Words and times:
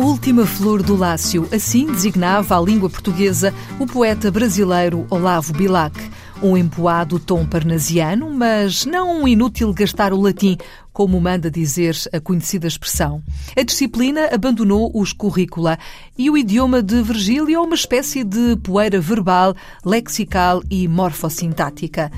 Última 0.00 0.46
flor 0.46 0.82
do 0.82 0.96
Lácio, 0.96 1.46
assim 1.52 1.84
designava 1.84 2.56
a 2.56 2.60
língua 2.60 2.88
portuguesa 2.88 3.52
o 3.78 3.86
poeta 3.86 4.30
brasileiro 4.30 5.06
Olavo 5.10 5.52
Bilac. 5.52 5.94
Um 6.42 6.56
empoado 6.56 7.18
tom 7.18 7.44
parnasiano, 7.44 8.30
mas 8.30 8.86
não 8.86 9.28
inútil 9.28 9.74
gastar 9.74 10.14
o 10.14 10.20
latim, 10.22 10.56
como 10.90 11.20
manda 11.20 11.50
dizer 11.50 11.94
a 12.14 12.18
conhecida 12.18 12.66
expressão. 12.66 13.22
A 13.54 13.62
disciplina 13.62 14.30
abandonou 14.32 14.90
os 14.94 15.12
currícula 15.12 15.78
e 16.16 16.30
o 16.30 16.38
idioma 16.38 16.82
de 16.82 17.02
Virgílio 17.02 17.54
é 17.54 17.60
uma 17.60 17.74
espécie 17.74 18.24
de 18.24 18.56
poeira 18.56 18.98
verbal, 19.02 19.54
lexical 19.84 20.62
e 20.70 20.88
morfossintática. 20.88 22.10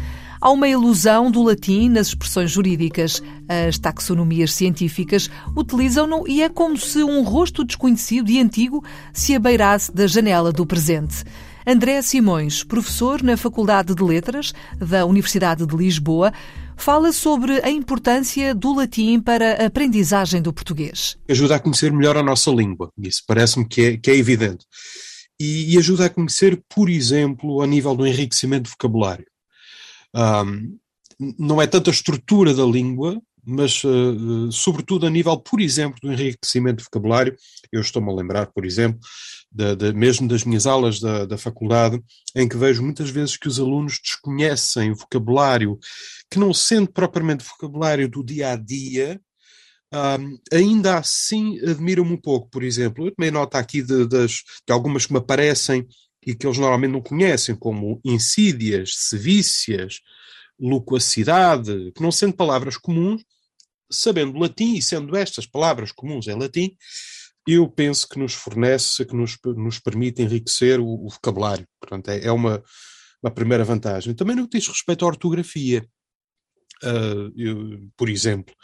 Há 0.42 0.50
uma 0.50 0.66
ilusão 0.66 1.30
do 1.30 1.40
latim 1.40 1.88
nas 1.88 2.08
expressões 2.08 2.50
jurídicas. 2.50 3.22
As 3.48 3.78
taxonomias 3.78 4.52
científicas 4.52 5.30
utilizam-no 5.56 6.26
e 6.26 6.42
é 6.42 6.48
como 6.48 6.76
se 6.76 7.00
um 7.04 7.22
rosto 7.22 7.62
desconhecido 7.62 8.28
e 8.28 8.40
antigo 8.40 8.84
se 9.12 9.36
abeirasse 9.36 9.94
da 9.94 10.04
janela 10.08 10.50
do 10.50 10.66
presente. 10.66 11.22
André 11.64 12.02
Simões, 12.02 12.64
professor 12.64 13.22
na 13.22 13.36
Faculdade 13.36 13.94
de 13.94 14.02
Letras 14.02 14.52
da 14.76 15.06
Universidade 15.06 15.64
de 15.64 15.76
Lisboa, 15.76 16.32
fala 16.76 17.12
sobre 17.12 17.64
a 17.64 17.70
importância 17.70 18.52
do 18.52 18.74
latim 18.74 19.20
para 19.20 19.62
a 19.62 19.66
aprendizagem 19.66 20.42
do 20.42 20.52
português. 20.52 21.16
Ajuda 21.28 21.54
a 21.54 21.60
conhecer 21.60 21.92
melhor 21.92 22.16
a 22.16 22.22
nossa 22.22 22.50
língua, 22.50 22.90
isso 22.98 23.22
parece-me 23.28 23.64
que 23.64 23.80
é, 23.80 23.96
que 23.96 24.10
é 24.10 24.16
evidente. 24.16 24.66
E, 25.40 25.72
e, 25.72 25.78
ajuda 25.78 26.06
a 26.06 26.10
conhecer, 26.10 26.60
por 26.68 26.90
exemplo, 26.90 27.62
a 27.62 27.66
nível 27.66 27.94
do 27.94 28.06
enriquecimento 28.06 28.70
vocabulário. 28.70 29.24
Um, 30.14 30.78
não 31.38 31.60
é 31.60 31.66
tanto 31.66 31.90
a 31.90 31.92
estrutura 31.92 32.54
da 32.54 32.64
língua, 32.64 33.20
mas 33.44 33.82
uh, 33.84 34.50
sobretudo 34.52 35.06
a 35.06 35.10
nível, 35.10 35.36
por 35.38 35.60
exemplo, 35.60 35.98
do 36.00 36.12
enriquecimento 36.12 36.78
de 36.78 36.84
vocabulário. 36.84 37.36
Eu 37.72 37.80
estou-me 37.80 38.10
a 38.10 38.14
lembrar, 38.14 38.46
por 38.46 38.64
exemplo, 38.64 39.00
de, 39.50 39.74
de, 39.76 39.92
mesmo 39.92 40.28
das 40.28 40.44
minhas 40.44 40.66
aulas 40.66 41.00
da, 41.00 41.26
da 41.26 41.36
faculdade, 41.36 42.00
em 42.36 42.48
que 42.48 42.56
vejo 42.56 42.82
muitas 42.82 43.10
vezes 43.10 43.36
que 43.36 43.48
os 43.48 43.58
alunos 43.58 43.98
desconhecem 44.02 44.94
vocabulário 44.94 45.78
que 46.30 46.38
não 46.38 46.54
sendo 46.54 46.90
propriamente 46.90 47.44
vocabulário 47.44 48.08
do 48.08 48.24
dia 48.24 48.52
a 48.52 48.56
dia, 48.56 49.20
um, 49.92 50.38
ainda 50.50 50.98
assim 50.98 51.58
admiram-me 51.60 52.12
um 52.12 52.20
pouco, 52.20 52.48
por 52.48 52.62
exemplo. 52.62 53.06
Eu 53.06 53.14
tomei 53.14 53.30
nota 53.30 53.58
aqui 53.58 53.82
de, 53.82 54.06
de, 54.06 54.26
de 54.26 54.72
algumas 54.72 55.04
que 55.04 55.12
me 55.12 55.18
aparecem 55.18 55.86
e 56.24 56.34
que 56.34 56.46
eles 56.46 56.58
normalmente 56.58 56.92
não 56.92 57.00
conhecem, 57.00 57.54
como 57.54 58.00
insídias, 58.04 58.94
sevícias, 58.96 60.00
loquacidade, 60.58 61.92
que 61.92 62.02
não 62.02 62.12
sendo 62.12 62.34
palavras 62.34 62.76
comuns, 62.76 63.22
sabendo 63.90 64.38
latim 64.38 64.74
e 64.74 64.82
sendo 64.82 65.16
estas 65.16 65.46
palavras 65.46 65.92
comuns 65.92 66.28
em 66.28 66.38
latim, 66.38 66.76
eu 67.46 67.68
penso 67.68 68.08
que 68.08 68.18
nos 68.18 68.34
fornece, 68.34 69.04
que 69.04 69.14
nos, 69.14 69.36
nos 69.44 69.78
permite 69.80 70.22
enriquecer 70.22 70.78
o, 70.78 70.86
o 70.86 71.08
vocabulário. 71.08 71.66
Portanto, 71.80 72.08
é, 72.08 72.26
é 72.26 72.32
uma, 72.32 72.62
uma 73.22 73.30
primeira 73.30 73.64
vantagem. 73.64 74.14
Também 74.14 74.36
no 74.36 74.48
que 74.48 74.58
diz 74.58 74.68
respeito 74.68 75.04
à 75.04 75.08
ortografia, 75.08 75.84
uh, 76.84 77.32
eu, 77.36 77.90
por 77.96 78.08
exemplo, 78.08 78.54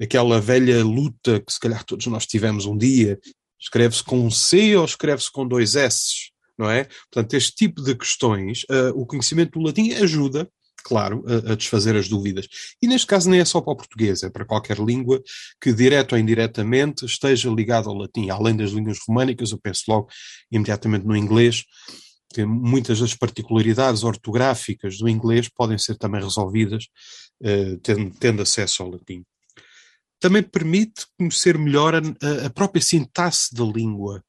aquela 0.00 0.40
velha 0.40 0.82
luta 0.82 1.40
que 1.40 1.52
se 1.52 1.60
calhar 1.60 1.84
todos 1.84 2.06
nós 2.06 2.26
tivemos 2.26 2.66
um 2.66 2.76
dia, 2.76 3.18
escreve-se 3.58 4.02
com 4.02 4.18
um 4.26 4.30
C 4.30 4.76
ou 4.76 4.84
escreve-se 4.84 5.30
com 5.30 5.46
dois 5.46 5.76
S? 5.76 6.33
Não 6.58 6.70
é? 6.70 6.84
Portanto, 7.10 7.34
este 7.34 7.54
tipo 7.54 7.82
de 7.82 7.94
questões, 7.94 8.62
uh, 8.64 8.90
o 8.94 9.06
conhecimento 9.06 9.58
do 9.58 9.64
latim 9.64 9.92
ajuda, 9.92 10.48
claro, 10.84 11.24
a, 11.26 11.52
a, 11.52 11.54
desfazer 11.54 11.96
as 11.96 12.08
dúvidas. 12.08 12.46
E 12.80 12.86
neste 12.86 13.06
caso 13.06 13.30
nem 13.30 13.40
é 13.40 13.44
só 13.44 13.60
para 13.60 13.72
o 13.72 13.76
português, 13.76 14.22
é 14.22 14.30
para 14.30 14.44
qualquer 14.44 14.78
língua 14.78 15.22
que, 15.60 15.72
direto 15.72 16.12
ou 16.12 16.18
indiretamente, 16.18 17.04
esteja 17.06 17.50
ligada 17.50 17.88
ao 17.88 17.94
latim. 17.94 18.28
Além 18.30 18.56
das 18.56 18.70
línguas 18.70 18.98
românicas, 19.06 19.50
eu 19.50 19.58
penso 19.58 19.84
logo 19.88 20.08
imediatamente 20.52 21.06
no 21.06 21.16
inglês, 21.16 21.64
que 22.32 22.44
muitas 22.44 23.00
das 23.00 23.14
particularidades 23.14 24.02
ortográficas 24.02 24.98
do 24.98 25.08
inglês 25.08 25.48
podem 25.48 25.78
ser 25.78 25.96
também 25.96 26.20
resolvidas 26.20 26.84
uh, 27.42 27.78
tendo, 27.82 28.10
tendo 28.18 28.42
acesso 28.42 28.82
ao 28.82 28.90
latim 28.90 29.24
também 30.24 30.42
permite 30.42 31.06
conhecer 31.18 31.58
melhor 31.58 31.94
a, 31.94 32.46
a, 32.46 32.48
própria 32.48 32.80
sintaxe 32.80 33.54
da 33.54 33.62
língua. 33.62 34.24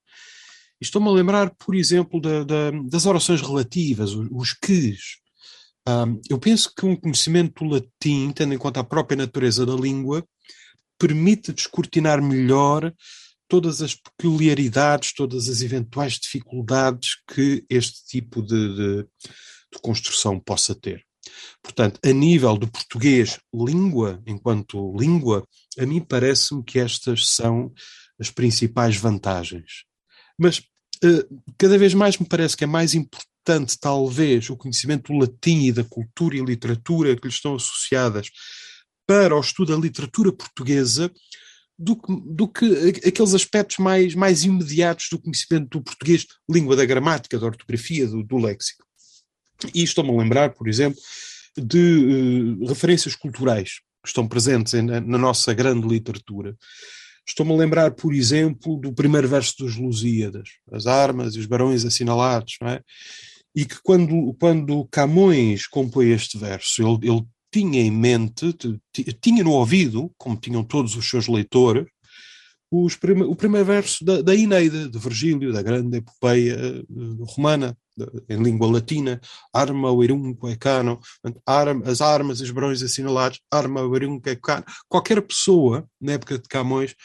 Estou-me 0.81 1.07
a 1.07 1.11
lembrar, 1.11 1.53
por 1.55 1.75
exemplo, 1.75 2.19
da, 2.19 2.43
da, 2.43 2.71
das 2.89 3.05
orações 3.05 3.41
relativas, 3.41 4.11
os, 4.11 4.27
os 4.31 4.53
ques. 4.53 5.17
Um, 5.87 6.19
eu 6.29 6.39
penso 6.39 6.73
que 6.75 6.85
um 6.85 6.95
conhecimento 6.95 7.63
do 7.63 7.71
latim, 7.71 8.31
tendo 8.31 8.53
em 8.53 8.57
conta 8.57 8.79
a 8.79 8.83
própria 8.83 9.17
natureza 9.17 9.65
da 9.65 9.73
língua, 9.73 10.25
permite 10.97 11.53
descortinar 11.53 12.21
melhor 12.21 12.93
todas 13.47 13.81
as 13.81 13.95
peculiaridades, 13.95 15.13
todas 15.13 15.47
as 15.49 15.61
eventuais 15.61 16.13
dificuldades 16.13 17.17
que 17.27 17.63
este 17.69 18.05
tipo 18.07 18.41
de, 18.41 18.75
de, 18.75 19.03
de 19.03 19.79
construção 19.81 20.39
possa 20.39 20.73
ter. 20.73 21.05
Portanto, 21.61 21.99
a 22.03 22.11
nível 22.11 22.57
do 22.57 22.67
português, 22.67 23.39
língua, 23.53 24.21
enquanto 24.25 24.95
língua, 24.97 25.47
a 25.77 25.85
mim 25.85 26.01
parece-me 26.01 26.63
que 26.63 26.79
estas 26.79 27.27
são 27.27 27.71
as 28.19 28.29
principais 28.29 28.95
vantagens. 28.95 29.83
Mas 30.37 30.59
uh, 30.59 31.41
cada 31.57 31.77
vez 31.77 31.93
mais 31.93 32.17
me 32.17 32.25
parece 32.25 32.55
que 32.55 32.63
é 32.63 32.67
mais 32.67 32.93
importante, 32.93 33.77
talvez, 33.79 34.49
o 34.49 34.57
conhecimento 34.57 35.11
do 35.11 35.19
latim 35.19 35.65
e 35.65 35.71
da 35.71 35.83
cultura 35.83 36.35
e 36.37 36.41
literatura 36.41 37.15
que 37.15 37.27
lhe 37.27 37.33
estão 37.33 37.55
associadas 37.55 38.29
para 39.07 39.35
o 39.35 39.39
estudo 39.39 39.75
da 39.75 39.81
literatura 39.81 40.31
portuguesa 40.31 41.11
do 41.77 41.95
que, 41.95 42.21
do 42.25 42.47
que 42.47 42.65
aqueles 43.07 43.33
aspectos 43.33 43.77
mais, 43.77 44.15
mais 44.15 44.43
imediatos 44.43 45.07
do 45.11 45.19
conhecimento 45.19 45.69
do 45.69 45.83
português, 45.83 46.25
língua 46.49 46.75
da 46.75 46.85
gramática, 46.85 47.37
da 47.37 47.45
ortografia, 47.45 48.07
do, 48.07 48.23
do 48.23 48.37
léxico. 48.37 48.85
E 49.73 49.83
estou-me 49.83 50.11
a 50.11 50.21
lembrar, 50.21 50.53
por 50.53 50.67
exemplo, 50.67 50.99
de 51.57 52.57
uh, 52.61 52.65
referências 52.65 53.15
culturais 53.15 53.81
que 54.03 54.09
estão 54.09 54.27
presentes 54.27 54.73
em, 54.73 54.83
na 54.83 55.17
nossa 55.17 55.53
grande 55.53 55.87
literatura. 55.87 56.55
Estou-me 57.27 57.53
a 57.53 57.57
lembrar, 57.57 57.91
por 57.91 58.13
exemplo, 58.13 58.77
do 58.77 58.93
primeiro 58.93 59.27
verso 59.27 59.55
dos 59.59 59.75
Lusíadas, 59.75 60.49
as 60.71 60.85
armas 60.85 61.35
e 61.35 61.39
os 61.39 61.45
barões 61.45 61.83
assinalados, 61.83 62.55
não 62.61 62.69
é? 62.69 62.81
E 63.55 63.65
que 63.65 63.77
quando, 63.81 64.35
quando 64.39 64.87
Camões 64.91 65.65
compõe 65.65 66.11
este 66.11 66.37
verso, 66.37 66.81
ele, 66.81 67.09
ele 67.09 67.23
tinha 67.51 67.81
em 67.81 67.91
mente, 67.91 68.53
tinha 69.21 69.43
no 69.43 69.51
ouvido, 69.51 70.11
como 70.17 70.35
tinham 70.35 70.63
todos 70.63 70.95
os 70.95 71.09
seus 71.09 71.27
leitores, 71.27 71.85
o 72.71 73.35
primeiro 73.35 73.65
verso 73.65 74.03
da, 74.03 74.21
da 74.21 74.35
Ineida, 74.35 74.89
de 74.89 74.97
Virgílio, 74.99 75.53
da 75.53 75.61
grande 75.61 75.97
epopeia 75.97 76.83
uh, 76.89 77.23
romana, 77.25 77.77
de, 77.95 78.05
em 78.29 78.41
língua 78.41 78.71
latina, 78.71 79.21
arma 79.53 79.89
é 80.49 80.55
cano, 80.55 80.99
as 81.85 82.01
armas, 82.01 82.41
os 82.41 82.51
barões 82.51 82.81
assinalados, 82.81 83.39
arma 83.51 83.81
é 84.25 84.35
cano. 84.35 84.65
Qualquer 84.89 85.21
pessoa, 85.21 85.87
na 86.01 86.13
época 86.13 86.37
de 86.37 86.47
Camões, 86.49 86.95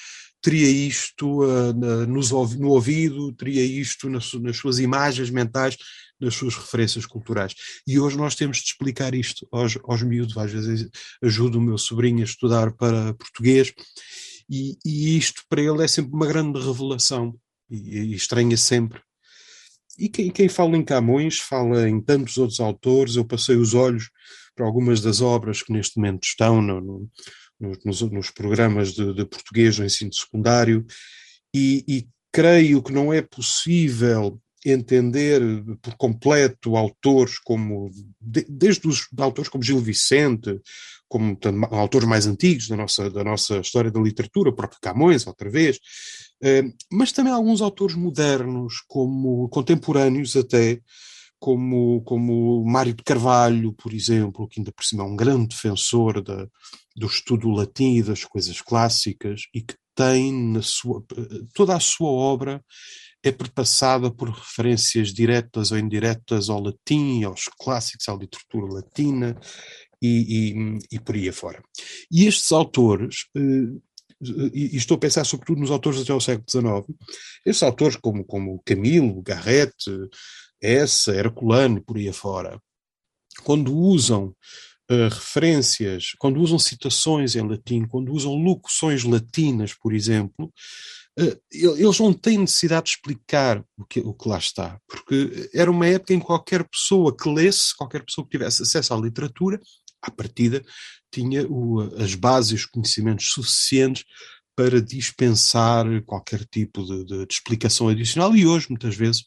teria 0.43 0.69
isto 0.69 1.43
uh, 1.43 1.73
nos, 2.07 2.31
no 2.31 2.71
ouvido, 2.71 3.33
teria 3.33 3.63
isto 3.63 4.09
nas, 4.09 4.33
nas, 4.35 4.57
suas 4.57 4.79
imagens 4.79 5.31
mentais, 5.31 5.77
nas 6.19 6.35
suas 6.35 6.55
referências 6.55 7.07
culturais. 7.07 7.55
E 7.87 7.99
hoje 7.99 8.17
nós 8.17 8.35
temos 8.35 8.59
de 8.59 8.65
explicar 8.65 9.15
isto 9.15 9.47
aos, 9.53 9.79
aos 9.85 10.03
miúdos, 10.03 10.37
às 10.37 10.51
vezes 10.51 10.89
ajudo 11.23 11.59
o 11.59 11.63
meu 11.63 11.79
sobrinho 11.79 12.21
a 12.21 12.25
estudar 12.25 12.73
para 12.73 13.15
português, 13.15 13.73
e, 14.51 14.77
e 14.85 15.17
isto 15.17 15.43
para 15.49 15.63
ele 15.63 15.85
é 15.85 15.89
sempre 15.89 16.13
uma 16.13 16.27
grande 16.27 16.59
revelação, 16.59 17.39
e, 17.71 17.99
e 17.99 18.15
estranha 18.15 18.57
sempre. 18.57 19.01
E 19.97 20.09
quem, 20.09 20.31
quem 20.31 20.49
fala 20.49 20.77
em 20.77 20.85
Camões 20.85 21.39
fala 21.39 21.89
em 21.89 22.01
tantos 22.01 22.37
outros 22.37 22.59
autores, 22.59 23.17
eu 23.17 23.25
passei 23.25 23.57
os 23.57 23.75
olhos 23.75 24.11
para 24.57 24.67
algumas 24.67 25.01
das 25.01 25.21
obras 25.21 25.63
que 25.63 25.73
neste 25.73 25.97
momento 25.97 26.25
estão 26.25 26.61
no, 26.61 26.81
no, 26.81 27.11
nos, 27.85 28.01
nos, 28.03 28.31
programas 28.31 28.93
de, 28.93 29.15
de, 29.15 29.25
português 29.25 29.79
no 29.79 29.85
ensino 29.85 30.13
secundário, 30.13 30.85
e, 31.55 31.85
e 31.87 32.09
creio 32.33 32.83
que 32.83 32.93
não 32.93 33.13
é 33.13 33.23
possível 33.23 34.41
entender 34.65 35.41
por 35.81 35.97
completo 35.97 36.77
autores 36.77 37.39
como, 37.39 37.91
desde 38.21 38.87
os 38.89 39.07
autores 39.19 39.49
como 39.49 39.65
Gil 39.65 39.79
Vicente, 39.79 40.61
como 41.11 41.37
autores 41.73 42.07
mais 42.07 42.25
antigos 42.25 42.69
da 42.69 42.77
nossa, 42.77 43.11
da 43.11 43.25
nossa 43.25 43.59
história 43.59 43.91
da 43.91 44.01
literatura, 44.01 44.51
o 44.51 44.55
próprio 44.55 44.79
Camões, 44.81 45.27
outra 45.27 45.51
vez, 45.51 45.77
uh, 45.77 46.73
mas 46.91 47.11
também 47.11 47.33
alguns 47.33 47.61
autores 47.61 47.97
modernos, 47.97 48.75
como 48.87 49.49
contemporâneos 49.49 50.37
até, 50.37 50.81
como, 51.37 52.01
como 52.03 52.65
Mário 52.65 52.95
de 52.95 53.03
Carvalho, 53.03 53.73
por 53.73 53.93
exemplo, 53.93 54.47
que 54.47 54.61
ainda 54.61 54.71
por 54.71 54.85
cima 54.85 55.03
é 55.03 55.07
um 55.07 55.17
grande 55.17 55.49
defensor 55.49 56.23
da, 56.23 56.47
do 56.95 57.07
estudo 57.07 57.51
latim 57.51 57.97
e 57.97 58.03
das 58.05 58.25
coisas 58.25 58.61
clássicas 58.61 59.43
e 59.53 59.63
que 59.63 59.75
tem 59.97 60.33
na 60.33 60.63
sua 60.63 61.03
toda 61.53 61.75
a 61.75 61.81
sua 61.81 62.09
obra 62.09 62.63
é 63.23 63.33
perpassada 63.33 64.11
por 64.11 64.31
referências 64.31 65.13
diretas 65.13 65.73
ou 65.73 65.79
indiretas 65.79 66.49
ao 66.49 66.61
latim, 66.61 67.25
aos 67.25 67.45
clássicos, 67.59 68.09
à 68.09 68.15
literatura 68.15 68.73
latina 68.73 69.37
e, 70.01 70.53
e, 70.53 70.79
e 70.93 71.01
por 71.01 71.15
aí 71.15 71.29
afora. 71.29 71.63
E 72.11 72.27
estes 72.27 72.51
autores, 72.53 73.27
eh, 73.37 73.81
e 74.53 74.77
estou 74.77 74.97
a 74.97 75.01
pensar 75.01 75.25
sobretudo 75.25 75.61
nos 75.61 75.71
autores 75.71 76.01
até 76.01 76.13
ao 76.13 76.21
século 76.21 76.47
XIX, 76.49 76.99
estes 77.45 77.63
autores 77.63 77.97
como, 77.97 78.25
como 78.25 78.63
Camilo, 78.65 79.23
Garrett, 79.23 79.75
essa, 80.61 81.13
Herculano, 81.15 81.83
por 81.83 81.97
aí 81.97 82.09
afora, 82.09 82.61
quando 83.43 83.75
usam 83.75 84.35
uh, 84.91 85.09
referências, 85.11 86.13
quando 86.19 86.41
usam 86.41 86.59
citações 86.59 87.35
em 87.35 87.49
latim, 87.49 87.87
quando 87.87 88.13
usam 88.13 88.35
locuções 88.35 89.05
latinas, 89.05 89.73
por 89.73 89.95
exemplo, 89.95 90.53
uh, 91.19 91.41
eles 91.51 91.99
não 91.99 92.13
têm 92.13 92.39
necessidade 92.39 92.87
de 92.87 92.91
explicar 92.91 93.65
o 93.79 93.87
que, 93.87 94.01
o 94.01 94.13
que 94.13 94.29
lá 94.29 94.39
está, 94.39 94.79
porque 94.87 95.49
era 95.55 95.71
uma 95.71 95.87
época 95.87 96.13
em 96.13 96.21
que 96.21 96.27
qualquer 96.27 96.69
pessoa 96.69 97.17
que 97.17 97.29
lesse, 97.29 97.75
qualquer 97.75 98.05
pessoa 98.05 98.27
que 98.27 98.33
tivesse 98.37 98.63
acesso 98.63 98.93
à 98.93 98.99
literatura, 98.99 99.59
à 100.03 100.11
partida, 100.11 100.63
tinha 101.13 101.47
o, 101.47 101.81
as 102.03 102.15
bases 102.15 102.53
e 102.53 102.55
os 102.55 102.67
conhecimentos 102.67 103.33
suficientes 103.33 104.05
para 104.57 104.81
dispensar 104.81 105.87
qualquer 106.05 106.45
tipo 106.45 106.85
de, 106.85 107.05
de, 107.05 107.27
de, 107.27 107.33
explicação 107.33 107.89
adicional 107.89 108.37
e 108.37 108.47
hoje, 108.47 108.67
muitas 108.69 108.95
vezes, 108.95 109.25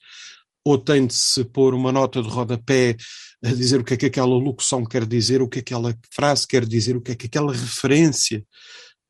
ou 0.65 0.77
tem 0.77 1.07
de 1.07 1.13
se 1.13 1.43
pôr 1.43 1.73
uma 1.73 1.91
nota 1.91 2.21
de 2.21 2.29
rodapé 2.29 2.95
a 3.43 3.49
dizer 3.51 3.79
o 3.79 3.83
que 3.83 3.95
é 3.95 3.97
que 3.97 4.05
aquela 4.05 4.35
locução 4.35 4.85
quer 4.85 5.05
dizer, 5.05 5.41
o 5.41 5.49
que 5.49 5.59
é 5.59 5.61
que 5.61 5.73
aquela 5.73 5.97
frase 6.11 6.47
quer 6.47 6.65
dizer, 6.65 6.95
o 6.95 7.01
que 7.01 7.11
é 7.11 7.15
que 7.15 7.25
aquela 7.25 7.51
referência 7.51 8.45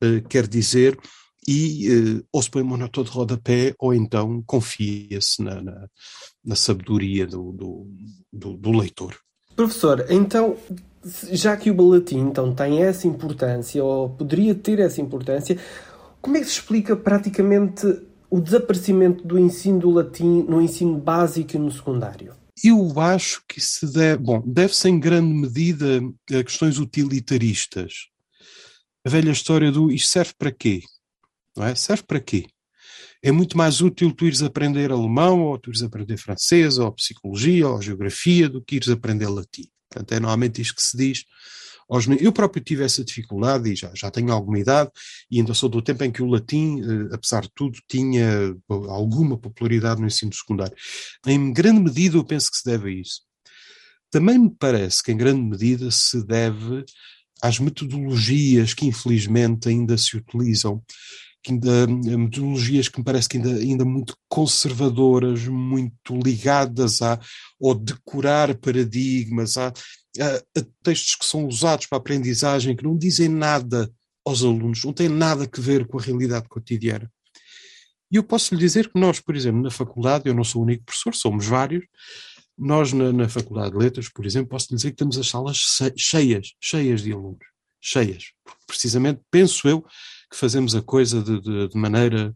uh, 0.02 0.28
quer 0.28 0.48
dizer, 0.48 0.98
e 1.46 1.88
uh, 1.90 2.26
ou 2.32 2.42
se 2.42 2.50
põe 2.50 2.62
uma 2.62 2.76
nota 2.76 3.04
de 3.04 3.10
rodapé, 3.10 3.74
ou 3.78 3.94
então 3.94 4.42
confia-se 4.46 5.42
na, 5.42 5.60
na, 5.62 5.88
na, 6.44 6.56
sabedoria 6.56 7.26
do, 7.26 7.52
do, 7.52 7.90
do, 8.32 8.56
do 8.56 8.72
leitor. 8.72 9.16
Professor, 9.54 10.04
então 10.10 10.56
já 11.30 11.56
que 11.56 11.70
o 11.70 11.88
latim 11.88 12.18
então, 12.18 12.54
tem 12.54 12.82
essa 12.82 13.06
importância, 13.06 13.82
ou 13.82 14.10
poderia 14.10 14.54
ter 14.54 14.78
essa 14.78 15.00
importância, 15.00 15.58
como 16.20 16.36
é 16.36 16.40
que 16.40 16.46
se 16.46 16.52
explica 16.52 16.96
praticamente 16.96 17.86
o 18.30 18.40
desaparecimento 18.40 19.26
do 19.26 19.38
ensino 19.38 19.78
do 19.78 19.90
latim 19.90 20.42
no 20.48 20.60
ensino 20.60 20.96
básico 20.96 21.56
e 21.56 21.58
no 21.58 21.70
secundário? 21.70 22.34
Eu 22.62 22.98
acho 22.98 23.42
que 23.48 23.60
se 23.60 23.92
deve, 23.92 24.22
bom, 24.22 24.42
deve-se 24.46 24.88
em 24.88 24.98
grande 24.98 25.32
medida 25.32 26.00
a 26.30 26.42
questões 26.42 26.78
utilitaristas. 26.78 28.08
A 29.04 29.10
velha 29.10 29.30
história 29.30 29.70
do 29.70 29.90
isto 29.90 30.08
serve 30.08 30.32
para 30.38 30.50
quê? 30.50 30.80
Não 31.56 31.66
é? 31.66 31.74
Serve 31.74 32.04
para 32.04 32.20
quê? 32.20 32.46
É 33.22 33.30
muito 33.30 33.56
mais 33.56 33.80
útil 33.80 34.12
tu 34.12 34.26
ires 34.26 34.42
aprender 34.42 34.92
alemão, 34.92 35.42
ou 35.42 35.58
tu 35.58 35.70
ires 35.70 35.82
aprender 35.82 36.16
francês, 36.16 36.78
ou 36.78 36.92
psicologia, 36.92 37.68
ou 37.68 37.82
geografia, 37.82 38.48
do 38.48 38.62
que 38.62 38.76
ires 38.76 38.88
aprender 38.88 39.28
latim. 39.28 39.68
Portanto, 39.94 40.12
é 40.12 40.20
normalmente 40.20 40.60
isto 40.60 40.74
que 40.74 40.82
se 40.82 40.96
diz 40.96 41.24
Eu 42.20 42.32
próprio 42.32 42.62
tive 42.62 42.82
essa 42.82 43.04
dificuldade 43.04 43.70
e 43.70 43.76
já, 43.76 43.92
já 43.94 44.10
tenho 44.10 44.32
alguma 44.32 44.58
idade 44.58 44.90
e 45.30 45.38
ainda 45.38 45.54
sou 45.54 45.68
do 45.68 45.80
tempo 45.80 46.02
em 46.02 46.10
que 46.10 46.22
o 46.22 46.26
latim, 46.26 46.80
eh, 46.80 47.14
apesar 47.14 47.42
de 47.42 47.50
tudo, 47.54 47.78
tinha 47.88 48.54
alguma 48.68 49.38
popularidade 49.38 50.00
no 50.00 50.06
ensino 50.06 50.32
secundário. 50.32 50.76
Em 51.26 51.52
grande 51.52 51.80
medida 51.80 52.16
eu 52.16 52.24
penso 52.24 52.50
que 52.50 52.56
se 52.56 52.64
deve 52.64 52.90
a 52.90 53.00
isso. 53.00 53.20
Também 54.10 54.38
me 54.38 54.50
parece 54.50 55.02
que 55.02 55.12
em 55.12 55.16
grande 55.16 55.42
medida 55.42 55.90
se 55.90 56.24
deve 56.24 56.84
às 57.42 57.58
metodologias 57.58 58.72
que 58.72 58.86
infelizmente 58.86 59.68
ainda 59.68 59.98
se 59.98 60.16
utilizam 60.16 60.82
que 61.44 61.52
ainda, 61.52 61.86
metodologias 61.86 62.88
que 62.88 62.98
me 62.98 63.04
parece 63.04 63.28
que 63.28 63.36
ainda, 63.36 63.54
ainda 63.54 63.84
muito 63.84 64.16
conservadoras, 64.28 65.46
muito 65.46 66.16
ligadas 66.16 67.02
a, 67.02 67.20
ao 67.62 67.74
decorar 67.74 68.54
paradigmas, 68.56 69.58
a, 69.58 69.68
a, 69.68 70.36
a 70.58 70.64
textos 70.82 71.16
que 71.16 71.26
são 71.26 71.46
usados 71.46 71.86
para 71.86 71.98
aprendizagem, 71.98 72.74
que 72.74 72.84
não 72.84 72.96
dizem 72.96 73.28
nada 73.28 73.92
aos 74.26 74.42
alunos, 74.42 74.82
não 74.82 74.92
têm 74.92 75.08
nada 75.08 75.44
a 75.44 75.60
ver 75.60 75.86
com 75.86 75.98
a 75.98 76.02
realidade 76.02 76.48
cotidiana. 76.48 77.12
E 78.10 78.16
eu 78.16 78.22
posso 78.22 78.54
lhe 78.54 78.60
dizer 78.60 78.90
que 78.90 78.98
nós, 78.98 79.20
por 79.20 79.36
exemplo, 79.36 79.60
na 79.60 79.70
faculdade, 79.70 80.26
eu 80.26 80.34
não 80.34 80.44
sou 80.44 80.62
o 80.62 80.64
único 80.64 80.84
professor, 80.84 81.14
somos 81.14 81.46
vários, 81.46 81.84
nós 82.56 82.92
na, 82.92 83.12
na 83.12 83.28
Faculdade 83.28 83.72
de 83.72 83.78
Letras, 83.78 84.08
por 84.08 84.24
exemplo, 84.24 84.48
posso 84.48 84.68
lhe 84.70 84.76
dizer 84.76 84.92
que 84.92 84.96
temos 84.96 85.18
as 85.18 85.28
salas 85.28 85.58
cheias, 85.96 86.54
cheias 86.60 87.02
de 87.02 87.12
alunos, 87.12 87.44
cheias. 87.80 88.32
Precisamente, 88.66 89.20
penso 89.30 89.68
eu, 89.68 89.84
que 90.34 90.40
fazemos 90.40 90.74
a 90.74 90.82
coisa 90.82 91.22
de, 91.22 91.40
de, 91.40 91.68
de 91.68 91.78
maneira 91.78 92.34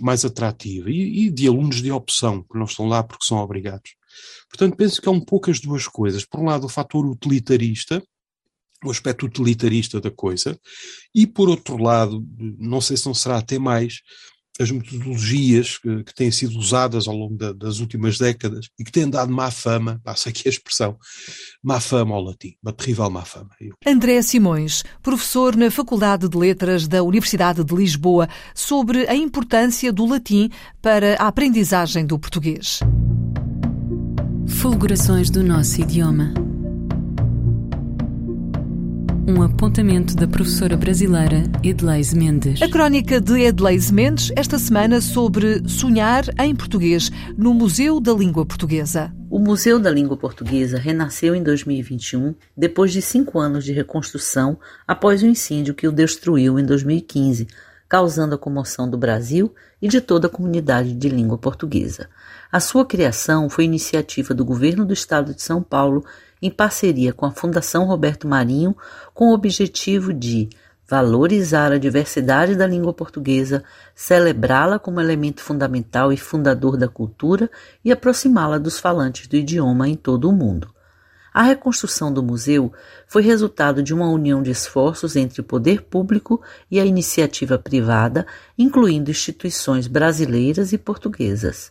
mais 0.00 0.24
atrativa 0.24 0.90
e, 0.90 1.26
e, 1.26 1.30
de 1.30 1.46
alunos 1.46 1.80
de 1.80 1.90
opção, 1.92 2.42
que 2.42 2.58
não 2.58 2.64
estão 2.64 2.88
lá 2.88 3.02
porque 3.04 3.24
são 3.24 3.38
obrigados. 3.38 3.94
Portanto, 4.48 4.76
penso 4.76 5.00
que 5.00 5.08
é 5.08 5.12
um 5.12 5.20
pouco 5.20 5.50
as 5.50 5.60
duas 5.60 5.86
coisas. 5.86 6.24
Por 6.24 6.40
um 6.40 6.46
lado, 6.46 6.66
o 6.66 6.68
fator 6.68 7.06
utilitarista, 7.06 8.02
o 8.84 8.90
aspecto 8.90 9.26
utilitarista 9.26 10.00
da 10.00 10.10
coisa, 10.10 10.58
e 11.14 11.26
por 11.26 11.48
outro 11.48 11.76
lado, 11.76 12.26
não 12.58 12.80
sei 12.80 12.96
se 12.96 13.06
não 13.06 13.14
será 13.14 13.38
até 13.38 13.58
mais, 13.58 14.00
as 14.60 14.70
metodologias 14.70 15.78
que, 15.78 16.04
que, 16.04 16.14
têm 16.14 16.30
sido 16.30 16.58
usadas 16.58 17.08
ao 17.08 17.16
longo 17.16 17.34
da, 17.36 17.52
das 17.52 17.80
últimas 17.80 18.18
décadas 18.18 18.68
e 18.78 18.84
que 18.84 18.92
têm 18.92 19.08
dado 19.08 19.32
má 19.32 19.50
fama, 19.50 20.00
passa 20.04 20.28
aqui 20.28 20.42
a 20.46 20.50
expressão, 20.50 20.98
má 21.62 21.80
fama 21.80 22.14
ao 22.14 22.22
latim, 22.22 22.54
uma 22.62 22.72
terrível 22.72 23.08
má 23.08 23.24
fama. 23.24 23.50
André 23.86 24.20
Simões, 24.20 24.84
professor 25.02 25.56
na 25.56 25.70
Faculdade 25.70 26.28
de 26.28 26.36
Letras 26.36 26.86
da 26.86 27.02
Universidade 27.02 27.64
de 27.64 27.74
Lisboa, 27.74 28.28
sobre 28.54 29.08
a 29.08 29.14
importância 29.14 29.90
do 29.92 30.04
latim 30.04 30.50
para 30.82 31.14
a 31.16 31.28
aprendizagem 31.28 32.04
do 32.04 32.18
português. 32.18 32.80
Fulgurações 34.46 35.30
do 35.30 35.42
nosso 35.42 35.80
idioma 35.80 36.49
um 39.26 39.42
apontamento 39.42 40.14
da 40.14 40.26
professora 40.26 40.76
brasileira 40.76 41.44
Edleise 41.62 42.16
Mendes. 42.16 42.62
A 42.62 42.68
crónica 42.68 43.20
de 43.20 43.42
Edleise 43.42 43.92
Mendes, 43.92 44.32
esta 44.34 44.58
semana, 44.58 45.00
sobre 45.00 45.68
sonhar 45.68 46.24
em 46.38 46.54
português 46.54 47.10
no 47.36 47.52
Museu 47.52 48.00
da 48.00 48.12
Língua 48.12 48.46
Portuguesa. 48.46 49.12
O 49.28 49.38
Museu 49.38 49.78
da 49.78 49.90
Língua 49.90 50.16
Portuguesa 50.16 50.78
renasceu 50.78 51.34
em 51.34 51.42
2021, 51.42 52.34
depois 52.56 52.92
de 52.92 53.02
cinco 53.02 53.38
anos 53.38 53.64
de 53.64 53.72
reconstrução 53.72 54.58
após 54.86 55.22
o 55.22 55.26
incêndio 55.26 55.74
que 55.74 55.86
o 55.86 55.92
destruiu 55.92 56.58
em 56.58 56.64
2015, 56.64 57.46
causando 57.88 58.34
a 58.34 58.38
comoção 58.38 58.88
do 58.88 58.96
Brasil 58.96 59.52
e 59.82 59.88
de 59.88 60.00
toda 60.00 60.28
a 60.28 60.30
comunidade 60.30 60.94
de 60.94 61.08
língua 61.08 61.36
portuguesa. 61.36 62.08
A 62.50 62.60
sua 62.60 62.86
criação 62.86 63.48
foi 63.50 63.64
iniciativa 63.64 64.32
do 64.32 64.44
governo 64.44 64.84
do 64.84 64.92
estado 64.92 65.34
de 65.34 65.42
São 65.42 65.62
Paulo 65.62 66.04
em 66.40 66.50
parceria 66.50 67.12
com 67.12 67.26
a 67.26 67.30
Fundação 67.30 67.84
Roberto 67.84 68.26
Marinho, 68.26 68.76
com 69.12 69.30
o 69.30 69.34
objetivo 69.34 70.12
de 70.12 70.48
valorizar 70.90 71.70
a 71.70 71.78
diversidade 71.78 72.56
da 72.56 72.66
língua 72.66 72.92
portuguesa, 72.92 73.62
celebrá-la 73.94 74.76
como 74.76 75.00
elemento 75.00 75.40
fundamental 75.40 76.12
e 76.12 76.16
fundador 76.16 76.76
da 76.76 76.88
cultura 76.88 77.48
e 77.84 77.92
aproximá-la 77.92 78.58
dos 78.58 78.80
falantes 78.80 79.28
do 79.28 79.36
idioma 79.36 79.88
em 79.88 79.94
todo 79.94 80.28
o 80.28 80.32
mundo. 80.32 80.74
A 81.32 81.42
reconstrução 81.42 82.12
do 82.12 82.24
museu 82.24 82.72
foi 83.06 83.22
resultado 83.22 83.84
de 83.84 83.94
uma 83.94 84.10
união 84.10 84.42
de 84.42 84.50
esforços 84.50 85.14
entre 85.14 85.40
o 85.40 85.44
poder 85.44 85.82
público 85.82 86.42
e 86.68 86.80
a 86.80 86.84
iniciativa 86.84 87.56
privada, 87.56 88.26
incluindo 88.58 89.12
instituições 89.12 89.86
brasileiras 89.86 90.72
e 90.72 90.78
portuguesas. 90.78 91.70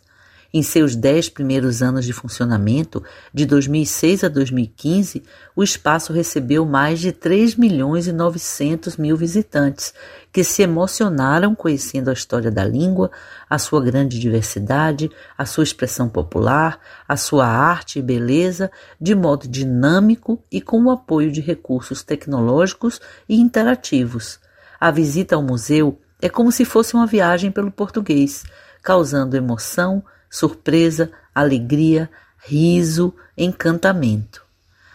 Em 0.51 0.63
seus 0.63 0.95
dez 0.95 1.29
primeiros 1.29 1.83
anos 1.83 2.03
de 2.03 2.11
funcionamento, 2.11 3.03
de 3.31 3.45
2006 3.45 4.23
a 4.23 4.27
2015, 4.27 5.21
o 5.55 5.63
espaço 5.63 6.11
recebeu 6.11 6.65
mais 6.65 6.99
de 6.99 7.11
3 7.11 7.55
milhões 7.55 8.07
e 8.07 8.11
900 8.11 8.97
mil 8.97 9.15
visitantes, 9.15 9.93
que 10.33 10.43
se 10.43 10.63
emocionaram 10.63 11.53
conhecendo 11.53 12.09
a 12.09 12.13
história 12.13 12.49
da 12.49 12.65
língua, 12.65 13.11
a 13.47 13.59
sua 13.59 13.79
grande 13.79 14.19
diversidade, 14.19 15.11
a 15.37 15.45
sua 15.45 15.63
expressão 15.63 16.09
popular, 16.09 16.79
a 17.07 17.15
sua 17.15 17.45
arte 17.45 17.99
e 17.99 18.01
beleza, 18.01 18.71
de 18.99 19.13
modo 19.13 19.47
dinâmico 19.47 20.43
e 20.51 20.59
com 20.59 20.83
o 20.83 20.89
apoio 20.89 21.31
de 21.31 21.41
recursos 21.41 22.01
tecnológicos 22.01 22.99
e 23.27 23.39
interativos. 23.39 24.39
A 24.79 24.89
visita 24.89 25.35
ao 25.35 25.43
museu 25.43 26.01
é 26.19 26.27
como 26.27 26.51
se 26.51 26.65
fosse 26.65 26.95
uma 26.95 27.05
viagem 27.05 27.51
pelo 27.51 27.69
português, 27.69 28.43
causando 28.81 29.37
emoção, 29.37 30.03
surpresa, 30.29 31.11
alegria, 31.33 32.09
riso, 32.37 33.13
encantamento. 33.37 34.47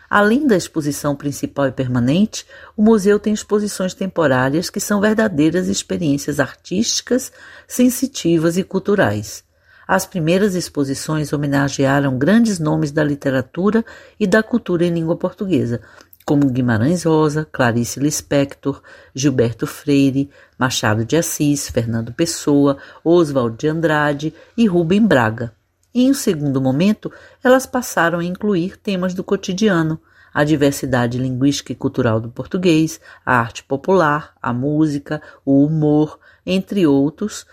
Além 0.08 0.46
da 0.46 0.56
exposição 0.56 1.16
principal 1.16 1.66
e 1.66 1.72
permanente, 1.72 2.46
o 2.76 2.82
museu 2.82 3.18
tem 3.18 3.32
exposições 3.32 3.94
temporárias 3.94 4.70
que 4.70 4.78
são 4.78 5.00
verdadeiras 5.00 5.66
experiências 5.66 6.38
artísticas, 6.38 7.32
sensitivas 7.66 8.56
e 8.56 8.62
culturais. 8.62 9.42
As 9.88 10.06
primeiras 10.06 10.54
exposições 10.54 11.32
homenagearam 11.32 12.16
grandes 12.16 12.58
nomes 12.58 12.90
da 12.90 13.04
literatura 13.04 13.84
e 14.18 14.26
da 14.26 14.42
cultura 14.42 14.86
em 14.86 14.94
língua 14.94 15.16
portuguesa, 15.16 15.80
como 16.24 16.50
Guimarães 16.50 17.04
Rosa, 17.04 17.46
Clarice 17.50 18.00
Lispector, 18.00 18.82
Gilberto 19.14 19.66
Freire, 19.66 20.30
Machado 20.58 21.04
de 21.04 21.16
Assis, 21.16 21.68
Fernando 21.68 22.12
Pessoa, 22.12 22.78
Oswald 23.04 23.58
de 23.58 23.68
Andrade 23.68 24.34
e 24.56 24.66
Rubem 24.66 25.06
Braga. 25.06 25.52
Em 25.94 26.10
um 26.10 26.14
segundo 26.14 26.60
momento, 26.60 27.12
elas 27.42 27.66
passaram 27.66 28.18
a 28.18 28.24
incluir 28.24 28.76
temas 28.76 29.14
do 29.14 29.22
cotidiano, 29.22 30.00
a 30.32 30.42
diversidade 30.42 31.18
linguística 31.18 31.70
e 31.70 31.76
cultural 31.76 32.18
do 32.20 32.28
português, 32.28 33.00
a 33.24 33.38
arte 33.38 33.62
popular, 33.62 34.34
a 34.42 34.52
música, 34.52 35.22
o 35.44 35.64
humor, 35.64 36.18
entre 36.44 36.86
outros, 36.86 37.46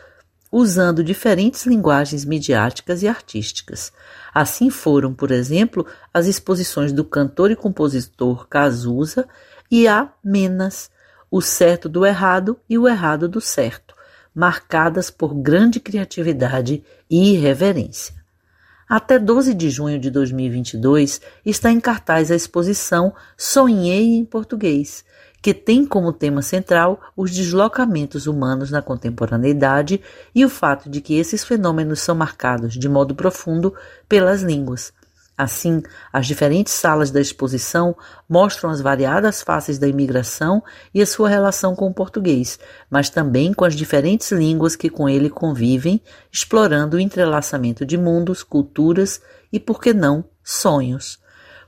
usando 0.52 1.04
diferentes 1.04 1.66
linguagens 1.66 2.26
midiáticas 2.26 3.02
e 3.02 3.08
artísticas. 3.08 3.94
Assim 4.34 4.70
foram, 4.70 5.14
por 5.14 5.32
exemplo, 5.32 5.86
as 6.14 6.28
exposições 6.28 6.92
do 6.92 7.06
cantor 7.06 7.52
e 7.52 7.56
compositor 7.56 8.48
Cazuza 8.48 9.28
e 9.70 9.88
a 9.88 10.12
Menas, 10.24 10.92
o 11.30 11.42
certo 11.42 11.88
do 11.88 12.06
errado 12.06 12.60
e 12.70 12.78
o 12.78 12.88
errado 12.88 13.30
do 13.30 13.40
certo, 13.40 13.96
marcadas 14.36 15.10
por 15.10 15.34
grande 15.34 15.80
criatividade 15.80 16.84
e 17.10 17.34
irreverência. 17.34 18.22
Até 18.90 19.18
12 19.18 19.54
de 19.54 19.70
junho 19.70 19.98
de 19.98 20.12
2022 20.12 21.22
está 21.46 21.72
em 21.72 21.80
cartaz 21.80 22.30
a 22.30 22.36
exposição 22.36 23.14
Sonhei 23.38 24.18
em 24.18 24.26
Português, 24.26 25.06
que 25.42 25.54
tem 25.54 25.86
como 25.86 26.14
tema 26.14 26.42
central 26.42 27.00
os 27.18 27.32
deslocamentos 27.32 28.28
humanos 28.28 28.70
na 28.70 28.82
contemporaneidade 28.82 30.02
e 30.36 30.46
o 30.46 30.50
fato 30.50 30.90
de 30.90 31.02
que 31.02 31.18
esses 31.18 31.44
fenômenos 31.44 32.00
são 32.02 32.14
marcados 32.14 32.74
de 32.74 32.88
modo 32.88 33.16
profundo 33.16 33.74
pelas 34.08 34.42
línguas. 34.42 34.94
Assim, 35.38 35.82
as 36.14 36.28
diferentes 36.28 36.72
salas 36.72 37.10
da 37.10 37.20
exposição 37.20 37.96
mostram 38.30 38.70
as 38.70 38.80
variadas 38.80 39.42
faces 39.42 39.80
da 39.80 39.88
imigração 39.88 40.62
e 40.94 41.02
a 41.02 41.06
sua 41.06 41.30
relação 41.30 41.76
com 41.76 41.88
o 41.88 41.94
português, 41.94 42.60
mas 42.88 43.10
também 43.10 43.52
com 43.52 43.66
as 43.66 43.76
diferentes 43.76 44.32
línguas 44.32 44.76
que 44.76 44.88
com 44.88 45.10
ele 45.10 45.32
convivem, 45.32 46.00
explorando 46.32 46.98
o 46.98 47.00
entrelaçamento 47.00 47.84
de 47.84 47.98
mundos, 47.98 48.44
culturas 48.44 49.20
e, 49.52 49.60
por 49.60 49.82
que 49.82 49.96
não, 49.96 50.24
sonhos. 50.44 51.18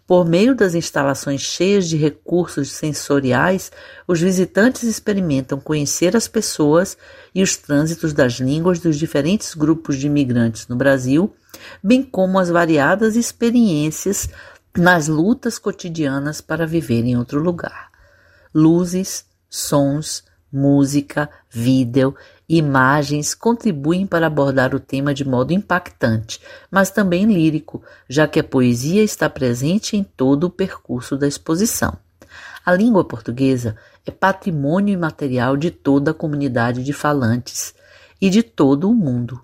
Por 0.06 0.26
meio 0.26 0.54
das 0.54 0.76
instalações 0.76 1.42
cheias 1.42 1.88
de 1.88 1.96
recursos 1.96 2.72
sensoriais, 2.72 3.72
os 4.06 4.20
visitantes 4.20 4.84
experimentam 4.84 5.60
conhecer 5.60 6.16
as 6.16 6.28
pessoas 6.28 6.98
e 7.34 7.42
os 7.42 7.56
trânsitos 7.56 8.12
das 8.12 8.34
línguas 8.34 8.80
dos 8.80 9.00
diferentes 9.00 9.54
grupos 9.54 9.98
de 9.98 10.08
imigrantes 10.08 10.68
no 10.68 10.76
Brasil, 10.76 11.34
bem 11.82 12.04
como 12.04 12.38
as 12.38 12.50
variadas 12.50 13.16
experiências 13.16 14.28
nas 14.78 15.08
lutas 15.08 15.58
cotidianas 15.58 16.42
para 16.42 16.68
viver 16.68 17.06
em 17.06 17.18
outro 17.18 17.40
lugar. 17.40 17.90
Luzes, 18.54 19.26
sons, 19.50 20.24
música, 20.52 21.30
vídeo, 21.50 22.14
imagens 22.48 23.34
contribuem 23.34 24.06
para 24.06 24.28
abordar 24.28 24.76
o 24.76 24.80
tema 24.80 25.14
de 25.14 25.26
modo 25.26 25.54
impactante, 25.54 26.40
mas 26.70 26.90
também 26.90 27.26
lírico, 27.26 27.82
já 28.08 28.28
que 28.28 28.40
a 28.40 28.44
poesia 28.44 29.04
está 29.04 29.30
presente 29.30 29.98
em 29.98 30.04
todo 30.04 30.46
o 30.46 30.50
percurso 30.50 31.18
da 31.18 31.28
exposição. 31.28 31.98
A 32.66 32.74
língua 32.74 33.04
portuguesa 33.04 33.76
é 34.06 34.12
patrimônio 34.12 34.94
imaterial 34.94 35.58
de 35.58 35.72
toda 35.72 36.12
a 36.12 36.14
comunidade 36.14 36.84
de 36.84 36.94
falantes 36.94 37.74
e 38.22 38.30
de 38.30 38.44
todo 38.44 38.90
o 38.90 38.96
mundo, 38.96 39.42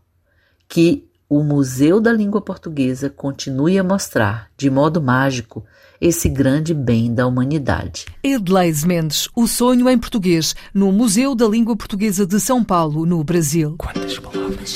que 0.67 1.08
o 1.29 1.43
Museu 1.43 2.01
da 2.01 2.11
Língua 2.11 2.41
Portuguesa 2.41 3.07
continue 3.07 3.77
a 3.77 3.83
mostrar, 3.83 4.49
de 4.57 4.67
modo 4.67 4.99
mágico, 4.99 5.63
esse 6.01 6.27
grande 6.27 6.73
bem 6.73 7.13
da 7.13 7.27
humanidade. 7.27 8.07
Edleis 8.23 8.83
Mendes, 8.83 9.29
o 9.35 9.45
sonho 9.47 9.87
em 9.87 9.97
português, 9.97 10.55
no 10.73 10.91
Museu 10.91 11.35
da 11.35 11.47
Língua 11.47 11.75
Portuguesa 11.75 12.25
de 12.25 12.39
São 12.39 12.63
Paulo, 12.63 13.05
no 13.05 13.23
Brasil. 13.23 13.75
Quantas 13.77 14.17
palavras? 14.17 14.75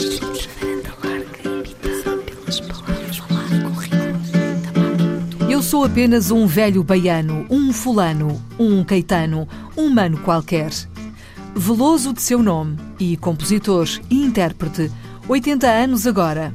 Eu 5.50 5.63
sou 5.63 5.83
apenas 5.83 6.29
um 6.29 6.45
velho 6.45 6.83
baiano, 6.83 7.48
um 7.50 7.74
fulano, 7.74 8.39
um 8.60 8.83
caetano, 8.83 9.48
um 9.75 9.89
mano 9.89 10.19
qualquer. 10.19 10.69
Veloso 11.55 12.13
de 12.13 12.22
seu 12.22 12.43
nome 12.43 12.77
e 13.00 13.17
compositor 13.17 13.88
e 14.10 14.24
intérprete, 14.24 14.91
80 15.27 15.68
anos 15.68 16.06
agora. 16.06 16.53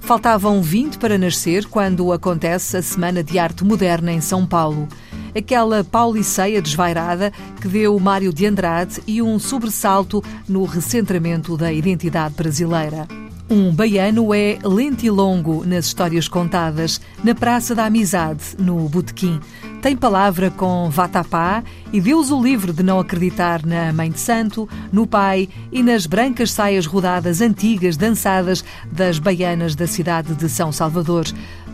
Faltavam 0.00 0.60
20 0.60 0.98
para 0.98 1.16
nascer 1.16 1.66
quando 1.66 2.12
acontece 2.12 2.76
a 2.76 2.82
Semana 2.82 3.22
de 3.22 3.38
Arte 3.38 3.64
Moderna 3.64 4.10
em 4.12 4.20
São 4.20 4.44
Paulo. 4.44 4.88
Aquela 5.36 5.84
pauliceia 5.84 6.60
desvairada 6.60 7.32
que 7.60 7.68
deu 7.68 7.98
Mário 8.00 8.32
de 8.32 8.44
Andrade 8.46 9.00
e 9.06 9.22
um 9.22 9.38
sobressalto 9.38 10.22
no 10.48 10.64
recentramento 10.64 11.56
da 11.56 11.72
identidade 11.72 12.34
brasileira. 12.34 13.06
Um 13.50 13.72
baiano 13.74 14.34
é 14.34 14.58
lentilongo 14.62 15.64
nas 15.64 15.86
histórias 15.86 16.28
contadas, 16.28 17.00
na 17.24 17.34
Praça 17.34 17.74
da 17.74 17.86
Amizade, 17.86 18.44
no 18.58 18.86
Botequim. 18.90 19.40
Tem 19.80 19.96
palavra 19.96 20.50
com 20.50 20.90
Vatapá 20.90 21.64
e 21.90 21.98
Deus 21.98 22.30
o 22.30 22.42
livre 22.42 22.74
de 22.74 22.82
não 22.82 23.00
acreditar 23.00 23.64
na 23.64 23.90
Mãe 23.90 24.10
de 24.10 24.20
Santo, 24.20 24.68
no 24.92 25.06
Pai 25.06 25.48
e 25.72 25.82
nas 25.82 26.04
brancas 26.04 26.52
saias 26.52 26.84
rodadas 26.84 27.40
antigas 27.40 27.96
dançadas 27.96 28.62
das 28.92 29.18
baianas 29.18 29.74
da 29.74 29.86
cidade 29.86 30.34
de 30.34 30.46
São 30.46 30.70
Salvador 30.70 31.24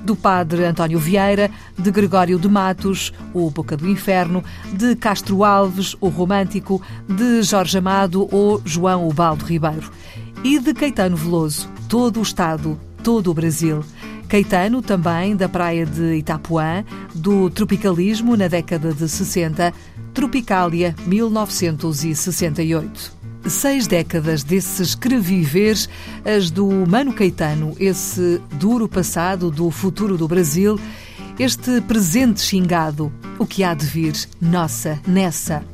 do 0.05 0.15
padre 0.15 0.65
António 0.67 0.99
Vieira, 0.99 1.51
de 1.77 1.91
Gregório 1.91 2.39
de 2.39 2.47
Matos, 2.47 3.13
o 3.33 3.51
Boca 3.51 3.77
do 3.77 3.89
Inferno, 3.89 4.45
de 4.75 4.95
Castro 4.95 5.43
Alves, 5.43 5.97
o 5.99 6.09
Romântico, 6.09 6.81
de 7.09 7.43
Jorge 7.43 7.79
Amado 7.79 8.29
ou 8.31 8.61
João 8.65 9.09
Ubaldo 9.09 9.45
Ribeiro 9.45 9.91
e 10.45 10.59
de 10.59 10.75
Caetano 10.75 11.17
Veloso, 11.17 11.71
todo 11.89 12.21
o 12.21 12.23
Estado, 12.23 12.79
todo 13.03 13.31
o 13.31 13.35
Brasil. 13.35 13.83
Caetano, 14.29 14.83
também 14.83 15.35
da 15.35 15.49
praia 15.49 15.87
de 15.87 16.17
Itapuã, 16.17 16.85
do 17.15 17.49
tropicalismo 17.49 18.37
na 18.37 18.47
década 18.47 18.93
de 18.93 19.09
60, 19.09 19.73
Tropicália 20.13 20.95
1968. 21.07 23.25
Seis 23.47 23.87
décadas 23.87 24.45
desse 24.45 24.83
escreviver, 24.83 25.79
as 26.25 26.51
do 26.51 26.69
Mano 26.87 27.15
Caetano, 27.15 27.75
esse 27.81 28.39
duro 28.53 28.87
passado 28.87 29.51
do 29.51 29.71
futuro 29.71 30.19
do 30.19 30.29
Brasil, 30.29 30.79
este 31.39 31.81
presente 31.81 32.43
xingado, 32.43 33.11
o 33.39 33.47
que 33.47 33.65
há 33.65 33.73
de 33.73 33.87
vir, 33.87 34.13
nossa, 34.41 35.01
nessa. 35.07 35.74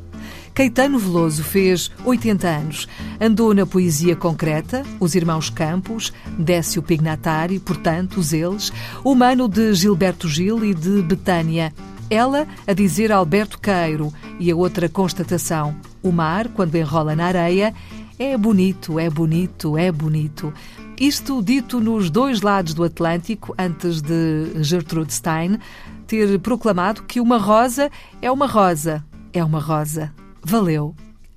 Caetano 0.55 0.99
Veloso 0.99 1.43
fez 1.43 1.91
80 2.05 2.49
anos. 2.49 2.89
Andou 3.21 3.55
na 3.55 3.65
poesia 3.65 4.15
concreta, 4.15 4.83
os 4.99 5.15
irmãos 5.15 5.49
Campos, 5.49 6.13
Décio 6.39 6.83
Pignatari, 6.83 7.59
portanto, 7.59 8.19
os 8.19 8.33
eles, 8.33 8.73
o 9.05 9.15
mano 9.15 9.49
de 9.49 9.73
Gilberto 9.75 10.29
Gil 10.29 10.65
e 10.65 10.75
de 10.75 11.03
Betânia. 11.03 11.73
Ela 12.11 12.47
a 12.67 12.73
dizer 12.73 13.13
Alberto 13.13 13.59
Queiro 13.59 14.13
e 14.39 14.51
a 14.51 14.57
outra 14.57 14.89
constatação: 14.89 15.75
o 16.03 16.11
mar, 16.11 16.49
quando 16.49 16.75
enrola 16.75 17.15
na 17.15 17.27
areia, 17.27 17.73
é 18.19 18.37
bonito, 18.37 18.99
é 18.99 19.09
bonito, 19.09 19.79
é 19.79 19.91
bonito. 19.91 20.53
Isto 21.01 21.43
dito 21.43 21.81
nos 21.81 22.11
dois 22.11 22.43
lados 22.43 22.75
do 22.75 22.85
Atlântico, 22.85 23.55
antes 23.59 24.03
de 24.03 24.63
Gertrude 24.63 25.15
Stein 25.15 25.59
ter 26.07 26.39
proclamado 26.41 27.05
que 27.05 27.21
uma 27.21 27.39
rosa 27.39 27.91
é 28.21 28.31
uma 28.31 28.47
rosa, 28.47 29.03
é 29.33 29.43
uma 29.43 29.61
rosa. 29.61 30.13
Valeu. 30.43 30.95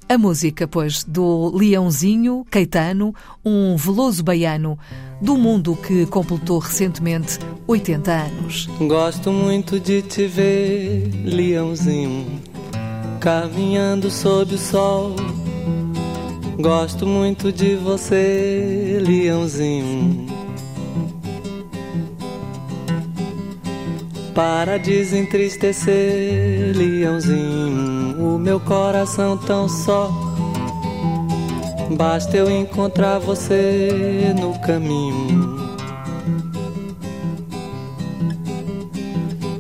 A 0.08 0.18
música, 0.18 0.68
pois, 0.68 1.04
do 1.04 1.50
Leãozinho 1.56 2.46
Caetano, 2.50 3.16
um 3.44 3.76
veloso 3.78 4.24
baiano 4.24 4.78
do 5.22 5.38
mundo 5.38 5.76
que 5.76 6.06
completou 6.06 6.60
recentemente 6.60 7.40
80 7.66 8.12
anos. 8.12 8.68
Gosto 8.80 9.32
muito 9.32 9.80
de 9.80 10.02
te 10.02 10.28
ver, 10.28 11.10
Leãozinho, 11.24 12.42
caminhando 13.20 14.12
sob 14.12 14.56
o 14.56 14.58
sol. 14.58 15.16
Gosto 16.60 17.08
muito 17.08 17.52
de 17.52 17.76
você, 17.78 19.00
Leãozinho. 19.02 20.33
Para 24.34 24.80
desentristecer, 24.80 26.76
Leãozinho 26.76 27.84
o 28.24 28.40
meu 28.40 28.60
coração 28.60 29.38
tão 29.38 29.68
só. 29.68 30.10
Basta 31.92 32.38
eu 32.38 32.50
encontrar 32.50 33.20
você 33.20 34.34
no 34.40 34.58
caminho. 34.60 35.62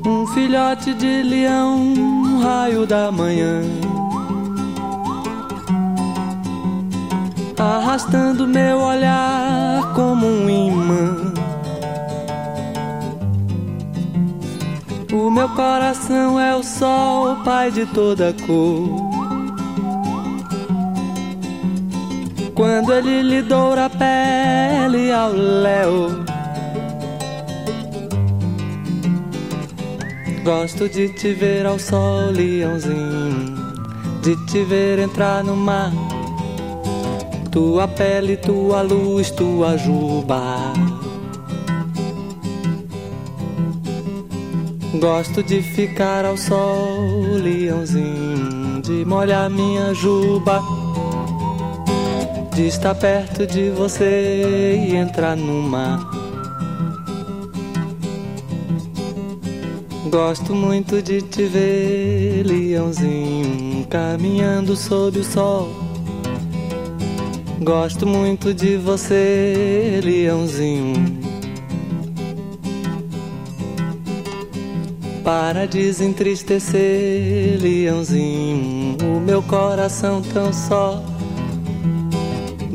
Um 0.05 0.25
filhote 0.27 0.93
de 0.93 1.23
leão, 1.23 1.77
um 1.77 2.41
raio 2.41 2.87
da 2.87 3.11
manhã. 3.11 3.61
Arrastando 7.57 8.47
meu 8.47 8.79
olhar 8.79 9.93
como 9.93 10.25
um 10.25 10.49
imã. 10.49 11.32
O 15.23 15.31
meu 15.31 15.47
coração 15.47 16.37
é 16.37 16.53
o 16.53 16.61
sol, 16.61 17.37
pai 17.45 17.71
de 17.71 17.85
toda 17.85 18.35
cor. 18.45 18.89
Quando 22.53 22.91
ele 22.93 23.21
lhe 23.21 23.41
doura 23.41 23.85
a 23.85 23.89
pele 23.89 25.13
ao 25.13 25.31
léu. 25.31 26.25
Gosto 30.43 30.89
de 30.89 31.07
te 31.07 31.31
ver 31.31 31.65
ao 31.65 31.79
sol, 31.79 32.29
leãozinho. 32.29 33.55
De 34.21 34.35
te 34.47 34.61
ver 34.65 34.99
entrar 34.99 35.41
no 35.41 35.55
mar. 35.55 35.93
Tua 37.49 37.87
pele, 37.87 38.35
tua 38.35 38.81
luz, 38.81 39.31
tua 39.31 39.77
juba. 39.77 40.72
Gosto 45.03 45.43
de 45.43 45.61
ficar 45.61 46.23
ao 46.23 46.37
sol, 46.37 47.19
leãozinho, 47.35 48.81
de 48.81 49.03
molhar 49.03 49.49
minha 49.49 49.93
juba, 49.93 50.61
de 52.55 52.67
estar 52.67 52.95
perto 52.95 53.45
de 53.45 53.69
você 53.71 54.81
e 54.87 54.95
entrar 54.95 55.35
no 55.35 55.61
mar. 55.61 56.09
Gosto 60.09 60.55
muito 60.55 61.01
de 61.01 61.21
te 61.21 61.43
ver, 61.47 62.43
leãozinho, 62.45 63.85
caminhando 63.87 64.73
sob 64.73 65.19
o 65.19 65.23
sol. 65.25 65.67
Gosto 67.59 68.07
muito 68.07 68.53
de 68.53 68.77
você, 68.77 69.99
leãozinho 70.01 71.32
para 75.23 75.65
desentristecer, 75.65 77.57
leãozinho, 77.61 78.97
o 79.01 79.21
meu 79.21 79.41
coração 79.41 80.21
tão 80.21 80.51
só. 80.51 81.01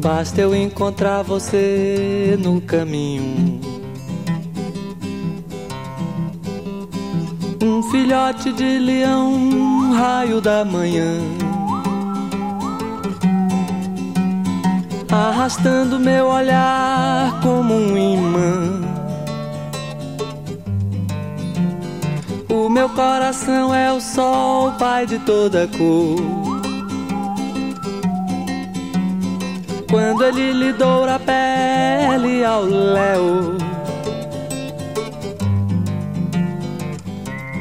Basta 0.03 0.41
eu 0.41 0.55
encontrar 0.55 1.23
você 1.23 2.39
no 2.41 2.61
caminho. 2.61 3.61
Um 7.63 7.83
filhote 7.91 8.53
de 8.53 8.79
leão, 8.79 9.35
um 9.35 9.93
raio 9.93 10.41
da 10.41 10.65
manhã. 10.65 11.19
Arrastando 15.11 15.99
meu 15.99 16.27
olhar 16.27 17.41
como 17.43 17.75
um 17.75 17.99
imã. 17.99 18.88
O 22.69 22.71
meu 22.71 22.91
coração 22.91 23.75
é 23.75 23.91
o 23.91 23.99
sol, 23.99 24.73
pai 24.73 25.07
de 25.07 25.19
toda 25.21 25.67
cor. 25.69 26.19
Quando 29.91 30.23
ele 30.23 30.53
lhe 30.53 30.73
doura 30.75 31.15
a 31.15 31.19
pele 31.19 32.45
ao 32.45 32.65
léu. 32.65 33.57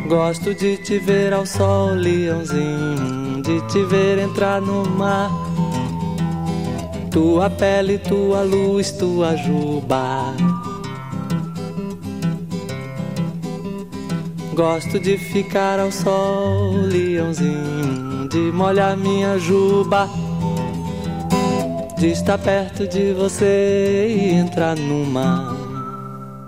Gosto 0.09 0.53
de 0.53 0.75
te 0.75 0.99
ver 0.99 1.31
ao 1.31 1.45
sol, 1.45 1.91
leãozinho, 1.91 3.41
de 3.43 3.61
te 3.67 3.85
ver 3.85 4.19
entrar 4.19 4.59
no 4.59 4.83
mar. 4.89 5.31
Tua 7.09 7.49
pele, 7.49 7.97
tua 7.97 8.41
luz, 8.41 8.91
tua 8.91 9.37
juba. 9.37 10.33
Gosto 14.57 14.99
de 14.99 15.19
ficar 15.19 15.79
ao 15.79 15.91
sol, 15.91 16.72
leãozinho, 16.72 18.27
de 18.27 18.51
molhar 18.51 18.98
minha 18.98 19.37
juba, 19.37 20.09
de 21.96 22.07
estar 22.07 22.39
perto 22.39 22.87
de 22.87 23.13
você 23.13 24.07
e 24.09 24.33
entrar 24.33 24.75
no 24.75 25.05
mar. 25.05 25.53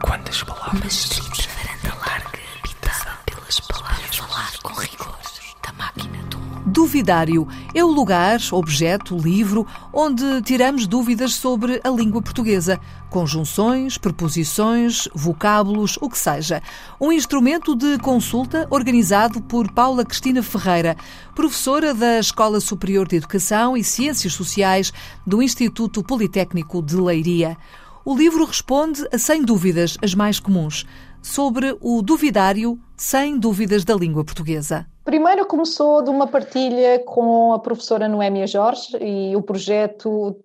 Quantas 0.04 0.41
palavras? 0.41 1.22
varanda 1.56 1.95
larga, 2.02 2.39
habitada 2.58 3.12
pelas 3.28 3.60
palavras. 3.60 4.17
Falar 4.17 4.58
com 4.63 4.74
rigor 4.74 5.19
da 5.63 5.72
máquina 5.74 6.17
do 6.32 6.39
mundo. 6.39 6.63
Duvidário 6.65 7.48
é 7.76 7.84
o 7.84 7.91
lugar, 7.91 8.39
objeto, 8.52 9.19
livro 9.19 9.67
onde 9.93 10.41
tiramos 10.41 10.88
dúvidas 10.88 11.36
sobre 11.36 11.80
a 11.84 11.89
língua 11.89 12.24
portuguesa. 12.24 12.80
Conjunções, 13.10 13.98
preposições, 13.98 15.08
vocábulos, 15.15 15.98
o 16.00 16.08
que 16.08 16.17
seja. 16.17 16.62
Um 17.02 17.12
instrumento 17.12 17.76
de 17.76 17.98
consulta 17.98 18.67
organizado 18.69 19.41
por 19.41 19.72
Paula 19.72 20.06
Cristina 20.06 20.43
Ferreira, 20.43 20.95
professora 21.34 21.93
da 21.93 22.19
Escola 22.19 22.60
Superior 22.60 23.08
de 23.08 23.15
Educação 23.15 23.76
e 23.76 23.84
Ciências 23.84 24.34
Sociais 24.34 24.93
do 25.26 25.41
Instituto 25.41 26.04
Politécnico 26.04 26.84
de 26.84 26.95
Leiria. 26.95 27.58
O 28.06 28.15
livro 28.15 28.45
responde 28.45 29.04
a 29.12 29.17
100 29.17 29.43
dúvidas, 29.43 29.98
as 30.04 30.13
mais 30.13 30.39
comuns, 30.39 30.86
sobre 31.22 31.76
o 31.82 32.02
duvidário 32.02 32.80
100 32.95 33.39
dúvidas 33.39 33.84
da 33.84 33.95
língua 33.95 34.24
portuguesa. 34.24 34.86
Primeiro 35.04 35.45
começou 35.48 36.04
de 36.04 36.12
uma 36.12 36.28
partilha 36.28 37.00
com 37.00 37.54
a 37.54 37.60
professora 37.60 38.08
Noémia 38.08 38.45
Jorge 38.45 38.95
e 39.02 39.36
o 39.36 39.41
projeto 39.41 40.36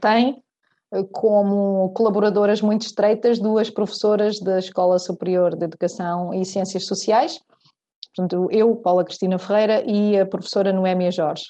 tem 0.00 0.43
como 1.12 1.90
colaboradoras 1.90 2.60
muito 2.60 2.86
estreitas 2.86 3.38
duas 3.38 3.70
professoras 3.70 4.40
da 4.40 4.58
Escola 4.58 4.98
Superior 4.98 5.56
de 5.56 5.64
Educação 5.64 6.32
e 6.32 6.44
Ciências 6.44 6.86
Sociais, 6.86 7.40
portanto 8.14 8.48
eu, 8.50 8.76
Paula 8.76 9.04
Cristina 9.04 9.38
Ferreira 9.38 9.82
e 9.84 10.18
a 10.18 10.26
professora 10.26 10.72
Noémia 10.72 11.10
Jorge. 11.10 11.44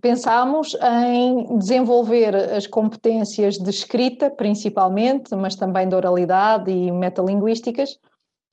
Pensámos 0.00 0.76
em 1.08 1.56
desenvolver 1.58 2.36
as 2.36 2.66
competências 2.66 3.56
de 3.56 3.70
escrita, 3.70 4.30
principalmente, 4.30 5.34
mas 5.34 5.56
também 5.56 5.88
de 5.88 5.94
oralidade 5.94 6.70
e 6.70 6.92
metalinguísticas, 6.92 7.98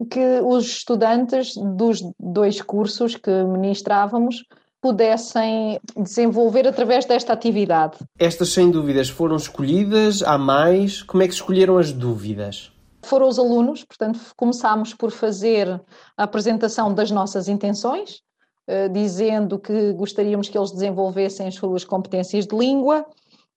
que 0.09 0.39
os 0.41 0.65
estudantes 0.65 1.53
dos 1.75 2.01
dois 2.17 2.61
cursos 2.61 3.15
que 3.15 3.43
ministrávamos 3.43 4.45
pudessem 4.81 5.79
desenvolver 5.95 6.67
através 6.67 7.05
desta 7.05 7.33
atividade. 7.33 7.97
Estas 8.17 8.49
100 8.49 8.71
dúvidas 8.71 9.09
foram 9.09 9.35
escolhidas? 9.35 10.23
Há 10.23 10.37
mais? 10.37 11.03
Como 11.03 11.21
é 11.21 11.27
que 11.27 11.33
escolheram 11.33 11.77
as 11.77 11.91
dúvidas? 11.91 12.71
Foram 13.03 13.27
os 13.27 13.37
alunos, 13.37 13.83
portanto, 13.83 14.19
começámos 14.35 14.93
por 14.93 15.11
fazer 15.11 15.81
a 16.17 16.23
apresentação 16.23 16.93
das 16.93 17.11
nossas 17.11 17.47
intenções, 17.47 18.21
eh, 18.67 18.89
dizendo 18.89 19.59
que 19.59 19.93
gostaríamos 19.93 20.49
que 20.49 20.57
eles 20.57 20.71
desenvolvessem 20.71 21.47
as 21.47 21.55
suas 21.55 21.83
competências 21.83 22.45
de 22.45 22.55
língua 22.55 23.05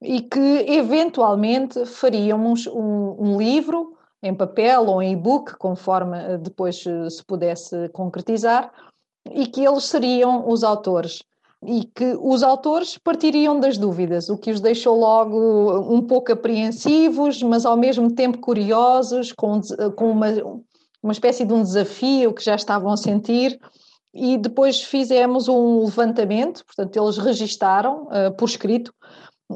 e 0.02 0.20
que, 0.20 0.64
eventualmente, 0.68 1.84
faríamos 1.86 2.66
um, 2.66 3.16
um 3.18 3.38
livro 3.38 3.94
em 4.22 4.34
papel 4.34 4.86
ou 4.86 5.02
em 5.02 5.12
e-book, 5.12 5.56
conforme 5.58 6.18
eh, 6.18 6.38
depois 6.38 6.84
eh, 6.86 7.10
se 7.10 7.22
pudesse 7.24 7.88
concretizar, 7.90 8.72
e 9.30 9.46
que 9.46 9.64
eles 9.66 9.84
seriam 9.84 10.48
os 10.48 10.62
autores. 10.62 11.22
E 11.66 11.84
que 11.84 12.16
os 12.20 12.42
autores 12.42 12.98
partiriam 12.98 13.58
das 13.58 13.78
dúvidas, 13.78 14.28
o 14.28 14.36
que 14.36 14.50
os 14.50 14.60
deixou 14.60 14.98
logo 14.98 15.94
um 15.94 16.02
pouco 16.02 16.32
apreensivos, 16.32 17.42
mas 17.42 17.64
ao 17.64 17.76
mesmo 17.76 18.12
tempo 18.14 18.38
curiosos, 18.38 19.32
com, 19.32 19.60
com 19.96 20.10
uma, 20.10 20.26
uma 21.02 21.12
espécie 21.12 21.44
de 21.44 21.54
um 21.54 21.62
desafio 21.62 22.34
que 22.34 22.44
já 22.44 22.54
estavam 22.54 22.92
a 22.92 22.96
sentir. 22.96 23.58
E 24.12 24.36
depois 24.36 24.82
fizemos 24.82 25.48
um 25.48 25.84
levantamento, 25.84 26.64
portanto, 26.66 26.96
eles 26.96 27.16
registaram 27.16 28.04
uh, 28.04 28.32
por 28.36 28.48
escrito 28.48 28.92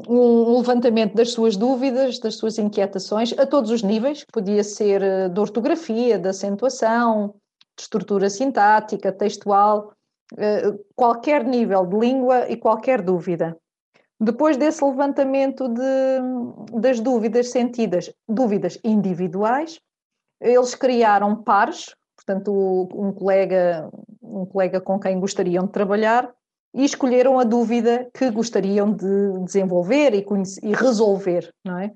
um 0.07 0.57
levantamento 0.57 1.15
das 1.15 1.31
suas 1.31 1.57
dúvidas, 1.57 2.19
das 2.19 2.35
suas 2.35 2.57
inquietações, 2.57 3.33
a 3.37 3.45
todos 3.45 3.71
os 3.71 3.81
níveis, 3.81 4.23
podia 4.31 4.63
ser 4.63 5.01
eh, 5.01 5.29
de 5.29 5.39
ortografia, 5.39 6.17
de 6.19 6.29
acentuação, 6.29 7.33
de 7.79 7.83
estrutura 7.83 8.29
sintática, 8.29 9.11
textual, 9.11 9.93
eh, 10.37 10.73
qualquer 10.95 11.43
nível 11.45 11.85
de 11.85 11.97
língua 11.97 12.49
e 12.49 12.57
qualquer 12.57 13.01
dúvida. 13.01 13.57
Depois 14.19 14.57
desse 14.57 14.83
levantamento 14.83 15.69
de, 15.69 16.79
das 16.81 16.99
dúvidas 16.99 17.51
sentidas, 17.51 18.13
dúvidas 18.27 18.77
individuais, 18.83 19.79
eles 20.41 20.75
criaram 20.75 21.41
pares, 21.41 21.95
portanto, 22.17 22.89
um 22.93 23.13
colega, 23.13 23.89
um 24.21 24.45
colega 24.45 24.81
com 24.81 24.99
quem 24.99 25.19
gostariam 25.19 25.65
de 25.65 25.71
trabalhar, 25.71 26.29
e 26.73 26.83
escolheram 26.83 27.39
a 27.39 27.43
dúvida 27.43 28.09
que 28.13 28.29
gostariam 28.29 28.93
de 28.93 29.39
desenvolver 29.43 30.13
e, 30.13 30.21
conhecer, 30.21 30.63
e 30.63 30.73
resolver, 30.73 31.51
não 31.65 31.79
é? 31.79 31.91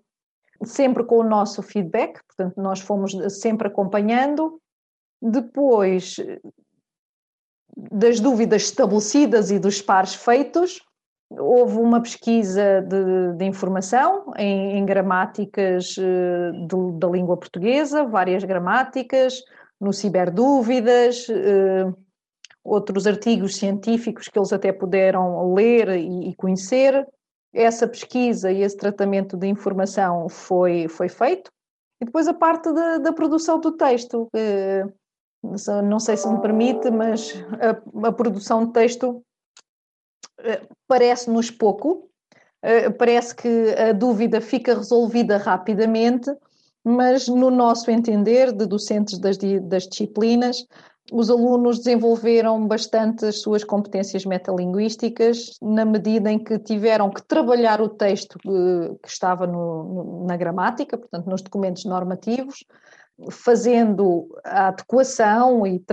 Sempre 0.64 1.04
com 1.04 1.18
o 1.18 1.24
nosso 1.24 1.62
feedback, 1.62 2.20
portanto, 2.26 2.60
nós 2.60 2.80
fomos 2.80 3.14
sempre 3.40 3.68
acompanhando. 3.68 4.60
Depois 5.26 6.18
das 7.78 8.20
dúvidas 8.20 8.64
estabelecidas 8.64 9.52
e 9.52 9.58
dos 9.58 9.82
pares 9.82 10.14
feitos, 10.14 10.82
houve 11.32 11.78
uma 11.78 12.02
pesquisa 12.02 12.82
de, 12.82 13.38
de 13.38 13.46
informação 13.46 14.34
em, 14.38 14.78
em 14.78 14.86
gramáticas 14.86 15.96
eh, 15.98 16.52
da 16.98 17.08
língua 17.08 17.38
portuguesa, 17.38 18.04
várias 18.04 18.44
gramáticas, 18.44 19.42
no 19.80 19.94
Ciberdúvidas, 19.94 21.26
eh, 21.30 21.92
outros 22.62 23.08
artigos 23.08 23.56
científicos 23.56 24.28
que 24.28 24.38
eles 24.38 24.52
até 24.52 24.74
puderam 24.74 25.54
ler 25.54 25.90
e, 25.90 26.32
e 26.32 26.36
conhecer. 26.36 27.08
Essa 27.54 27.88
pesquisa 27.88 28.52
e 28.52 28.62
esse 28.62 28.76
tratamento 28.76 29.38
de 29.38 29.48
informação 29.48 30.28
foi, 30.28 30.90
foi 30.90 31.08
feito. 31.08 31.50
E 32.02 32.06
depois 32.06 32.28
a 32.28 32.34
parte 32.34 32.74
da, 32.74 32.98
da 32.98 33.14
produção 33.14 33.58
do 33.60 33.72
texto. 33.72 34.28
Eh, 34.36 34.86
não 35.84 36.00
sei 36.00 36.16
se 36.16 36.28
me 36.28 36.40
permite, 36.42 36.90
mas 36.90 37.34
a, 37.60 38.08
a 38.08 38.12
produção 38.12 38.66
de 38.66 38.74
texto 38.74 39.24
eh, 40.40 40.62
parece-nos 40.88 41.52
pouco, 41.52 42.10
eh, 42.62 42.90
parece 42.90 43.36
que 43.36 43.76
a 43.78 43.92
dúvida 43.92 44.40
fica 44.40 44.74
resolvida 44.74 45.38
rapidamente, 45.38 46.34
mas 46.84 47.28
no 47.28 47.50
nosso 47.50 47.92
entender, 47.92 48.52
de 48.52 48.66
docentes 48.66 49.20
das, 49.20 49.38
das 49.38 49.88
disciplinas, 49.88 50.66
os 51.12 51.30
alunos 51.30 51.80
desenvolveram 51.80 52.66
bastante 52.66 53.26
as 53.26 53.42
suas 53.42 53.64
competências 53.64 54.26
metalinguísticas 54.26 55.58
na 55.62 55.84
medida 55.84 56.32
em 56.32 56.40
que 56.40 56.58
tiveram 56.58 57.10
que 57.10 57.22
trabalhar 57.24 57.82
o 57.82 57.90
texto 57.90 58.40
que, 58.40 59.08
estava 59.08 59.46
no, 59.46 60.26
na 60.26 60.38
gramática, 60.38 60.98
portanto, 60.98 61.30
nos 61.30 61.42
documentos 61.42 61.84
normativos, 61.84 62.64
fazendo 63.30 64.28
a 64.44 64.68
adequação 64.68 65.66
e 65.66 65.84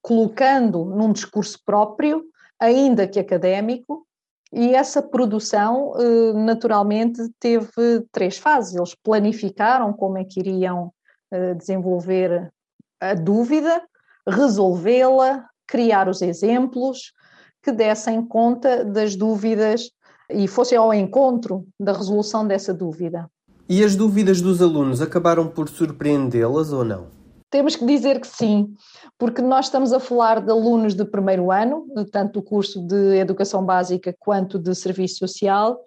colocando 0.00 0.84
num 0.84 1.12
discurso 1.12 1.58
próprio, 1.64 2.24
ainda 2.58 3.06
que 3.06 3.18
académico, 3.18 4.06
e 4.52 4.74
essa 4.74 5.00
produção, 5.00 5.94
eh, 5.96 6.32
naturalmente, 6.34 7.22
teve 7.40 8.06
três 8.12 8.36
fases. 8.36 8.74
Eles 8.74 8.94
planificaram 8.94 9.92
como 9.94 10.18
é 10.18 10.24
que 10.24 10.40
iriam 10.40 10.92
eh, 11.30 11.54
desenvolver 11.54 12.52
a 13.00 13.14
dúvida, 13.14 13.82
resolvê-la, 14.28 15.48
criar 15.66 16.06
os 16.06 16.20
exemplos 16.20 17.14
que 17.62 17.72
dessem 17.72 18.24
conta 18.26 18.84
das 18.84 19.16
dúvidas 19.16 19.90
e 20.28 20.46
fossem 20.46 20.76
ao 20.76 20.92
encontro 20.92 21.66
da 21.80 21.92
resolução 21.92 22.46
dessa 22.46 22.74
dúvida. 22.74 23.30
E 23.74 23.82
as 23.82 23.96
dúvidas 23.96 24.42
dos 24.42 24.60
alunos 24.60 25.00
acabaram 25.00 25.48
por 25.48 25.66
surpreendê-las 25.66 26.74
ou 26.74 26.84
não? 26.84 27.06
Temos 27.50 27.74
que 27.74 27.86
dizer 27.86 28.20
que 28.20 28.26
sim, 28.26 28.74
porque 29.18 29.40
nós 29.40 29.64
estamos 29.64 29.94
a 29.94 29.98
falar 29.98 30.42
de 30.42 30.50
alunos 30.50 30.94
de 30.94 31.06
primeiro 31.06 31.50
ano, 31.50 31.86
tanto 32.12 32.34
do 32.34 32.42
curso 32.42 32.86
de 32.86 33.16
Educação 33.16 33.64
Básica 33.64 34.14
quanto 34.20 34.58
de 34.58 34.74
Serviço 34.74 35.20
Social, 35.20 35.80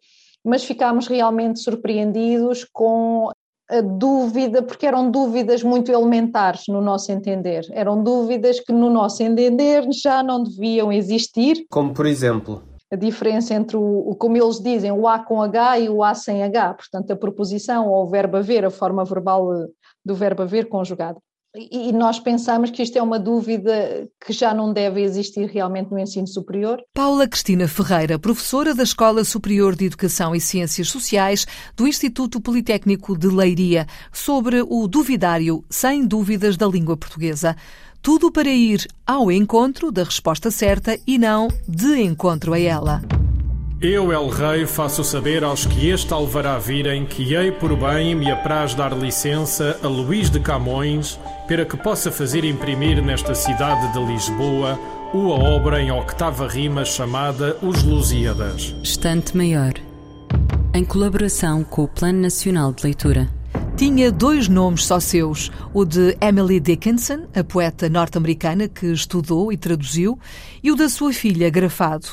mas 0.43 0.63
ficámos 0.63 1.06
realmente 1.06 1.60
surpreendidos 1.60 2.63
com 2.74 3.30
a 3.69 3.82
dúvida, 3.82 4.63
porque 4.63 4.88
eram 4.88 5.12
dúvidas 5.12 5.62
muito 5.62 5.91
elementares 5.91 6.63
no 6.67 6.82
nosso 6.82 7.12
entender. 7.12 7.67
Eram 7.69 8.04
dúvidas 8.04 8.60
que, 8.60 8.74
no 8.74 8.89
nosso 8.89 9.21
entender, 9.21 9.86
já 9.91 10.24
não 10.24 10.41
deviam 10.41 10.91
existir. 10.91 11.67
Como 11.69 11.93
por 11.93 12.08
exemplo? 12.08 12.63
A 12.91 12.95
diferença 12.95 13.54
entre 13.54 13.76
o, 13.78 14.15
como 14.19 14.38
eles 14.38 14.60
dizem, 14.60 14.91
o 14.91 15.08
A 15.08 15.19
com 15.19 15.41
H 15.41 15.80
e 15.80 15.89
o 15.89 16.04
A 16.04 16.13
sem 16.13 16.43
H, 16.43 16.76
portanto, 16.76 17.12
a 17.12 17.15
proposição 17.15 17.88
ou 17.88 18.06
o 18.06 18.10
verbo 18.10 18.38
haver, 18.38 18.63
a 18.63 18.69
forma 18.69 19.04
verbal 19.04 19.50
do 20.04 20.15
verbo 20.15 20.43
haver 20.43 20.69
conjugado. 20.69 21.19
E 21.58 21.93
nós 21.93 22.19
pensamos 22.19 22.69
que 22.69 22.84
isto 22.84 22.98
é 22.98 23.02
uma 23.02 23.17
dúvida 23.17 24.10
que 24.26 24.34
já 24.34 24.54
não 24.54 24.74
deve 24.74 25.02
existir 25.02 25.45
realmente 25.45 25.89
no 25.89 25.98
ensino 25.98 26.28
superior. 26.28 26.84
Paula 26.93 27.30
Cristina 27.30 27.65
Ferreira, 27.65 28.19
professora 28.19 28.76
da 28.76 28.84
Escola 28.84 29.24
Superior 29.24 29.74
de 29.74 29.86
Educação 29.86 30.36
e 30.36 30.41
Ciências 30.41 30.89
Sociais 30.89 31.45
do 31.74 31.88
Instituto 31.88 32.41
Politécnico 32.41 33.17
de 33.17 33.28
Leiria, 33.28 33.88
sobre 34.12 34.62
o 34.67 34.86
duvidário 34.86 35.63
sem 35.69 36.06
dúvidas 36.06 36.58
da 36.58 36.67
língua 36.67 36.98
portuguesa. 36.98 37.56
Tudo 38.06 38.32
para 38.32 38.50
ir 38.50 38.88
ao 39.04 39.32
encontro 39.32 39.91
da 39.91 40.04
resposta 40.04 40.52
certa 40.52 40.96
e 41.08 41.18
não 41.18 41.48
de 41.68 42.04
encontro 42.04 42.54
a 42.54 42.60
ela. 42.60 43.02
Eu, 43.82 44.13
El 44.13 44.30
Rei, 44.30 44.68
faço 44.68 45.04
saber 45.04 45.44
aos 45.44 45.65
que 45.65 45.89
este 45.89 46.13
alvará 46.13 46.60
virem 46.60 47.04
que 47.04 47.34
hei 47.34 47.52
por 47.52 47.76
bem 47.76 48.13
me 48.13 48.30
apraz 48.30 48.76
dar 48.76 48.96
licença 48.96 49.80
a 49.82 49.88
Luís 49.88 50.30
de 50.30 50.39
Camões 50.39 51.20
para 51.48 51.65
que 51.65 51.76
possa 51.76 52.12
fazer 52.12 52.46
imprimir 52.46 53.04
nesta 53.04 53.34
cidade 53.34 53.91
de 53.91 54.06
Lisboa 54.06 54.80
uma 55.12 55.44
obra 55.44 55.82
em 55.82 55.91
octava 55.91 56.48
rima 56.48 56.86
chamada 56.86 57.58
Os 57.60 57.82
Lusíadas. 57.82 58.76
Estante 58.84 59.36
Maior, 59.36 59.74
em 60.76 60.86
colaboração 60.86 61.63
com 61.63 61.86
o 61.86 61.88
Plano 61.88 62.20
Nacional 62.20 62.72
de 62.72 62.84
Leitura. 62.84 63.28
Tinha 63.77 64.09
dois 64.09 64.47
nomes 64.47 64.85
só 64.85 65.01
seus, 65.01 65.51
o 65.73 65.83
de 65.83 66.15
Emily 66.21 66.61
Dickinson, 66.61 67.27
a 67.35 67.43
poeta 67.43 67.89
norte-americana 67.89 68.69
que 68.69 68.85
estudou 68.85 69.51
e 69.51 69.57
traduziu, 69.57 70.17
e 70.63 70.71
o 70.71 70.77
da 70.77 70.88
sua 70.88 71.11
filha, 71.11 71.49
grafado. 71.49 72.07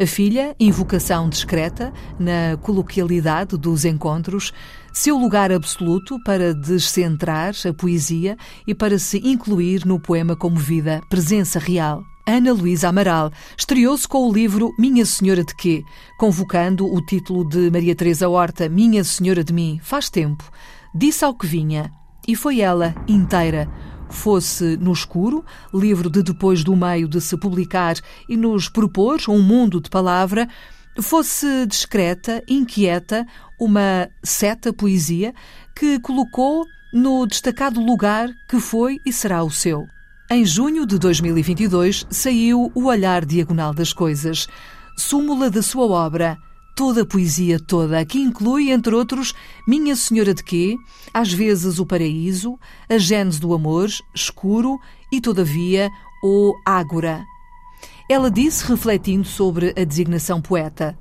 A 0.00 0.06
filha, 0.06 0.54
invocação 0.60 1.28
discreta, 1.28 1.92
na 2.20 2.56
coloquialidade 2.62 3.58
dos 3.58 3.84
encontros, 3.84 4.52
seu 4.92 5.18
lugar 5.18 5.50
absoluto 5.50 6.22
para 6.24 6.54
descentrar 6.54 7.52
a 7.68 7.74
poesia 7.74 8.36
e 8.64 8.72
para 8.72 8.96
se 8.96 9.18
incluir 9.18 9.84
no 9.84 9.98
poema 9.98 10.36
como 10.36 10.56
vida, 10.56 11.00
presença 11.10 11.58
real. 11.58 12.00
Ana 12.28 12.52
Luísa 12.52 12.90
Amaral 12.90 13.32
estreou-se 13.56 14.06
com 14.06 14.28
o 14.28 14.32
livro 14.32 14.72
Minha 14.78 15.04
Senhora 15.04 15.42
de 15.42 15.56
Quê, 15.56 15.82
convocando 16.16 16.86
o 16.86 17.04
título 17.04 17.44
de 17.48 17.70
Maria 17.72 17.96
Teresa 17.96 18.28
Horta, 18.28 18.68
Minha 18.68 19.02
Senhora 19.02 19.42
de 19.42 19.52
Mim, 19.52 19.80
faz 19.82 20.08
tempo. 20.08 20.44
Disse 20.94 21.24
ao 21.24 21.34
que 21.34 21.46
vinha, 21.46 21.92
e 22.26 22.34
foi 22.34 22.60
ela 22.60 22.94
inteira, 23.06 23.70
fosse 24.10 24.76
no 24.76 24.92
escuro, 24.92 25.44
livro 25.72 26.10
de 26.10 26.22
depois 26.22 26.64
do 26.64 26.74
meio 26.74 27.08
de 27.08 27.20
se 27.20 27.36
publicar 27.36 27.96
e 28.28 28.36
nos 28.36 28.68
propor 28.68 29.18
um 29.28 29.42
mundo 29.42 29.80
de 29.80 29.90
palavra, 29.90 30.48
fosse 31.00 31.66
discreta, 31.66 32.42
inquieta, 32.48 33.26
uma 33.60 34.08
seta 34.22 34.72
poesia 34.72 35.34
que 35.76 36.00
colocou 36.00 36.64
no 36.92 37.26
destacado 37.26 37.80
lugar 37.80 38.28
que 38.48 38.58
foi 38.58 38.98
e 39.04 39.12
será 39.12 39.42
o 39.42 39.50
seu. 39.50 39.86
Em 40.30 40.44
junho 40.44 40.86
de 40.86 40.98
2022 40.98 42.06
saiu 42.10 42.70
O 42.74 42.84
Olhar 42.84 43.24
Diagonal 43.24 43.72
das 43.72 43.92
Coisas, 43.92 44.46
súmula 44.96 45.50
da 45.50 45.62
sua 45.62 45.86
obra 45.86 46.36
toda 46.78 47.02
a 47.02 47.04
poesia 47.04 47.58
toda, 47.58 48.04
que 48.04 48.20
inclui, 48.20 48.70
entre 48.70 48.94
outros, 48.94 49.34
Minha 49.66 49.96
Senhora 49.96 50.32
de 50.32 50.44
Quê, 50.44 50.76
às 51.12 51.32
vezes 51.32 51.80
o 51.80 51.84
Paraíso, 51.84 52.56
a 52.88 52.96
Gênese 52.96 53.40
do 53.40 53.52
Amor, 53.52 53.88
Escuro 54.14 54.78
e, 55.10 55.20
todavia, 55.20 55.90
o 56.22 56.54
Ágora. 56.64 57.24
Ela 58.08 58.30
disse, 58.30 58.64
refletindo 58.64 59.26
sobre 59.26 59.74
a 59.76 59.82
designação 59.82 60.40
poeta: 60.40 60.96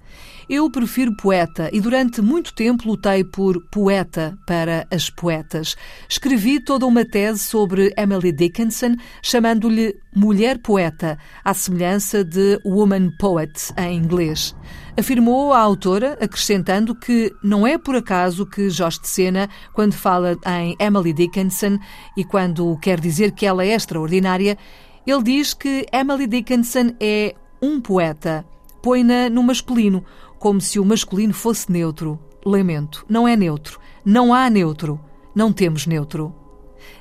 Eu 0.50 0.68
prefiro 0.72 1.16
poeta 1.16 1.70
e 1.72 1.80
durante 1.80 2.24
muito 2.24 2.56
tempo 2.56 2.88
lutei 2.88 3.24
por 3.24 3.62
poeta 3.72 4.36
para 4.48 4.88
as 4.92 5.12
poetas. 5.12 5.76
Escrevi 6.10 6.60
toda 6.60 6.88
uma 6.88 7.06
tese 7.06 7.38
sobre 7.38 7.94
Emily 7.96 8.32
Dickinson, 8.32 8.96
chamando-lhe 9.22 9.94
Mulher 10.16 10.58
Poeta, 10.58 11.20
à 11.46 11.54
semelhança 11.54 12.24
de 12.24 12.60
Woman 12.66 13.12
Poet 13.20 13.72
em 13.78 13.96
inglês 13.96 14.56
afirmou 14.98 15.54
a 15.54 15.60
autora, 15.60 16.18
acrescentando 16.20 16.96
que 16.96 17.32
não 17.44 17.68
é 17.68 17.78
por 17.78 17.96
acaso 17.96 18.46
que 18.46 18.70
Jorge 18.70 19.00
de 19.02 19.08
Sena, 19.08 19.50
quando 19.74 19.94
fala 19.94 20.38
em 20.46 20.76
Emily 20.80 21.14
Dickinson 21.14 21.78
e 22.16 22.24
quando 22.24 22.78
quer 22.78 23.00
dizer 23.00 23.32
que 23.32 23.46
ela 23.46 23.64
é 23.64 23.74
extraordinária, 23.74 24.58
ele 25.06 25.24
diz 25.24 25.54
que 25.54 25.86
Emily 25.94 26.26
Dickinson 26.26 26.94
é 27.00 27.36
um 27.62 27.80
poeta. 27.80 28.46
Põe-na 28.82 29.30
no 29.30 29.44
masculino, 29.44 30.04
como 30.40 30.60
se 30.60 30.80
o 30.80 30.86
masculino 30.86 31.34
fosse 31.34 31.72
neutro. 31.72 32.20
Lamento, 32.46 33.06
não 33.08 33.28
é 33.28 33.36
neutro. 33.36 33.80
Não 34.04 34.34
há 34.34 34.50
neutro. 34.50 35.00
Não 35.36 35.54
temos 35.54 35.86
neutro. 35.86 36.34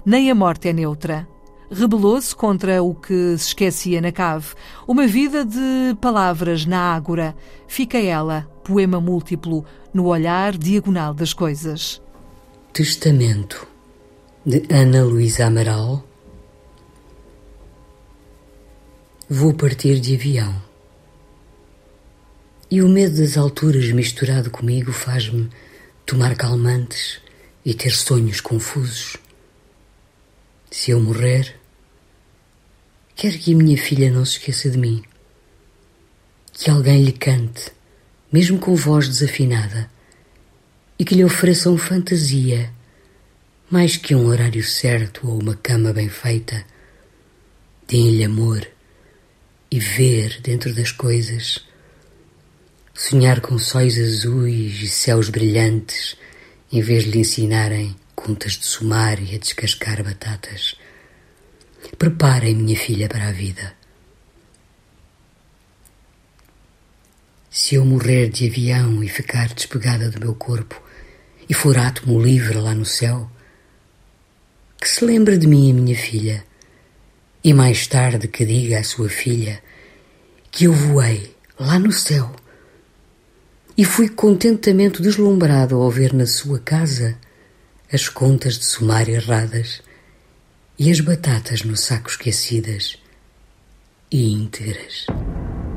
Nem 0.05 0.31
a 0.31 0.35
morte 0.35 0.69
é 0.69 0.73
neutra 0.73 1.27
rebelou-se 1.71 2.35
contra 2.35 2.83
o 2.83 2.95
que 2.95 3.37
se 3.39 3.49
esquecia 3.49 4.01
na 4.01 4.13
cave. 4.13 4.49
Uma 4.87 5.07
vida 5.07 5.45
de 5.45 5.97
palavras 6.01 6.65
na 6.65 6.95
ágora. 6.95 7.37
Fica 7.67 7.99
ela, 7.99 8.49
poema 8.65 9.01
múltiplo, 9.01 9.65
no 9.93 10.07
olhar 10.07 10.57
diagonal 10.57 11.15
das 11.15 11.33
coisas. 11.33 12.01
Testamento 12.73 13.67
de 14.45 14.63
Ana 14.71 15.03
Luísa 15.03 15.47
Amaral. 15.47 16.05
Vou 19.29 19.53
partir 19.55 19.99
de 19.99 20.15
avião. 20.15 20.55
E 22.71 22.83
o 22.83 22.89
medo 22.89 23.19
das 23.19 23.37
alturas 23.37 23.91
misturado 23.93 24.51
comigo 24.51 24.93
faz-me 24.93 25.49
tomar 26.05 26.37
calmantes 26.37 27.21
e 27.65 27.75
ter 27.75 27.91
sonhos 27.91 28.41
confusos. 28.41 29.17
Se 30.79 30.91
eu 30.91 31.01
morrer, 31.01 31.57
Quero 33.17 33.39
que 33.39 33.55
a 33.55 33.57
minha 33.57 33.79
filha 33.79 34.11
não 34.11 34.27
se 34.27 34.33
esqueça 34.33 34.69
de 34.69 34.77
mim. 34.77 35.03
Que 36.53 36.69
alguém 36.69 37.03
lhe 37.03 37.13
cante, 37.13 37.73
mesmo 38.31 38.59
com 38.59 38.77
voz 38.77 39.09
desafinada, 39.09 39.91
e 40.99 41.05
que 41.05 41.15
lhe 41.15 41.25
ofereçam 41.25 41.79
fantasia, 41.79 42.71
mais 43.71 43.97
que 43.97 44.15
um 44.15 44.27
horário 44.27 44.63
certo 44.63 45.27
ou 45.27 45.41
uma 45.41 45.57
cama 45.57 45.95
bem 45.95 46.11
feita. 46.11 46.63
Deem-lhe 47.89 48.25
amor 48.25 48.69
e 49.71 49.81
ver 49.81 50.43
dentro 50.43 50.75
das 50.75 50.93
coisas. 50.93 51.65
Sonhar 52.93 53.41
com 53.41 53.59
sóis 53.59 53.99
azuis 53.99 54.83
e 54.83 54.89
céus 54.89 55.31
brilhantes, 55.31 56.19
em 56.71 56.83
vez 56.83 57.05
de 57.05 57.13
lhe 57.13 57.21
ensinarem 57.21 57.97
contas 58.27 58.55
de 58.55 58.67
somar 58.67 59.23
e 59.23 59.37
a 59.37 59.39
descascar 59.39 60.03
batatas. 60.03 60.75
Preparem 61.97 62.57
minha 62.57 62.77
filha 62.77 63.09
para 63.09 63.29
a 63.29 63.31
vida. 63.31 63.73
Se 67.49 67.77
eu 67.77 67.85
morrer 67.85 68.29
de 68.29 68.49
avião 68.49 69.05
e 69.05 69.09
ficar 69.09 69.55
despegada 69.55 70.11
do 70.11 70.19
meu 70.19 70.35
corpo 70.35 70.83
e 71.49 71.55
for 71.55 71.79
átomo 71.79 72.21
livre 72.21 72.59
lá 72.59 72.75
no 72.75 72.85
céu, 72.85 73.31
que 74.81 74.89
se 74.89 75.05
lembre 75.05 75.39
de 75.39 75.47
mim 75.47 75.71
a 75.71 75.75
minha 75.75 75.97
filha 75.97 76.45
e 77.45 77.55
mais 77.55 77.87
tarde 77.87 78.27
que 78.27 78.45
diga 78.45 78.81
à 78.81 78.83
sua 78.83 79.09
filha 79.09 79.63
que 80.51 80.65
eu 80.65 80.73
voei 80.73 81.33
lá 81.61 81.79
no 81.79 81.93
céu 81.93 82.35
e 83.79 83.85
fui 83.85 84.09
contentamente 84.09 85.01
deslumbrado 85.01 85.77
ao 85.77 85.89
ver 85.93 86.13
na 86.13 86.27
sua 86.27 86.59
casa 86.59 87.17
as 87.93 88.09
contas 88.09 88.59
de 88.59 88.65
somar 88.65 89.09
erradas 89.09 89.83
e 90.79 90.91
as 90.91 91.01
batatas 91.01 91.63
no 91.63 91.77
saco 91.77 92.11
esquecidas 92.11 92.99
e 94.11 94.33
íntegras. 94.33 95.07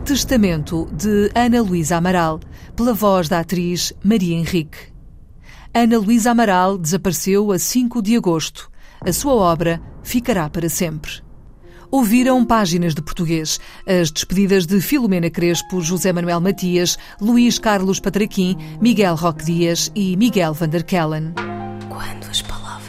Testamento 0.05 0.89
de 0.91 1.29
Ana 1.35 1.61
Luísa 1.61 1.97
Amaral, 1.97 2.39
pela 2.75 2.93
voz 2.93 3.29
da 3.29 3.39
atriz 3.39 3.93
Maria 4.03 4.35
Henrique. 4.35 4.77
Ana 5.73 5.99
Luísa 5.99 6.31
Amaral 6.31 6.77
desapareceu 6.77 7.51
a 7.51 7.59
5 7.59 8.01
de 8.01 8.15
agosto. 8.15 8.71
A 9.01 9.13
sua 9.13 9.33
obra 9.33 9.79
ficará 10.03 10.49
para 10.49 10.67
sempre. 10.67 11.21
Ouviram 11.91 12.43
páginas 12.45 12.93
de 12.93 13.01
português, 13.01 13.59
as 13.85 14.11
despedidas 14.11 14.65
de 14.65 14.79
Filomena 14.81 15.29
Crespo, 15.29 15.81
José 15.81 16.11
Manuel 16.11 16.41
Matias, 16.41 16.97
Luís 17.21 17.57
Carlos 17.57 17.99
Patraquim, 17.99 18.55
Miguel 18.81 19.15
Roque 19.15 19.43
Dias 19.43 19.91
e 19.95 20.15
Miguel 20.17 20.53
van 20.53 21.58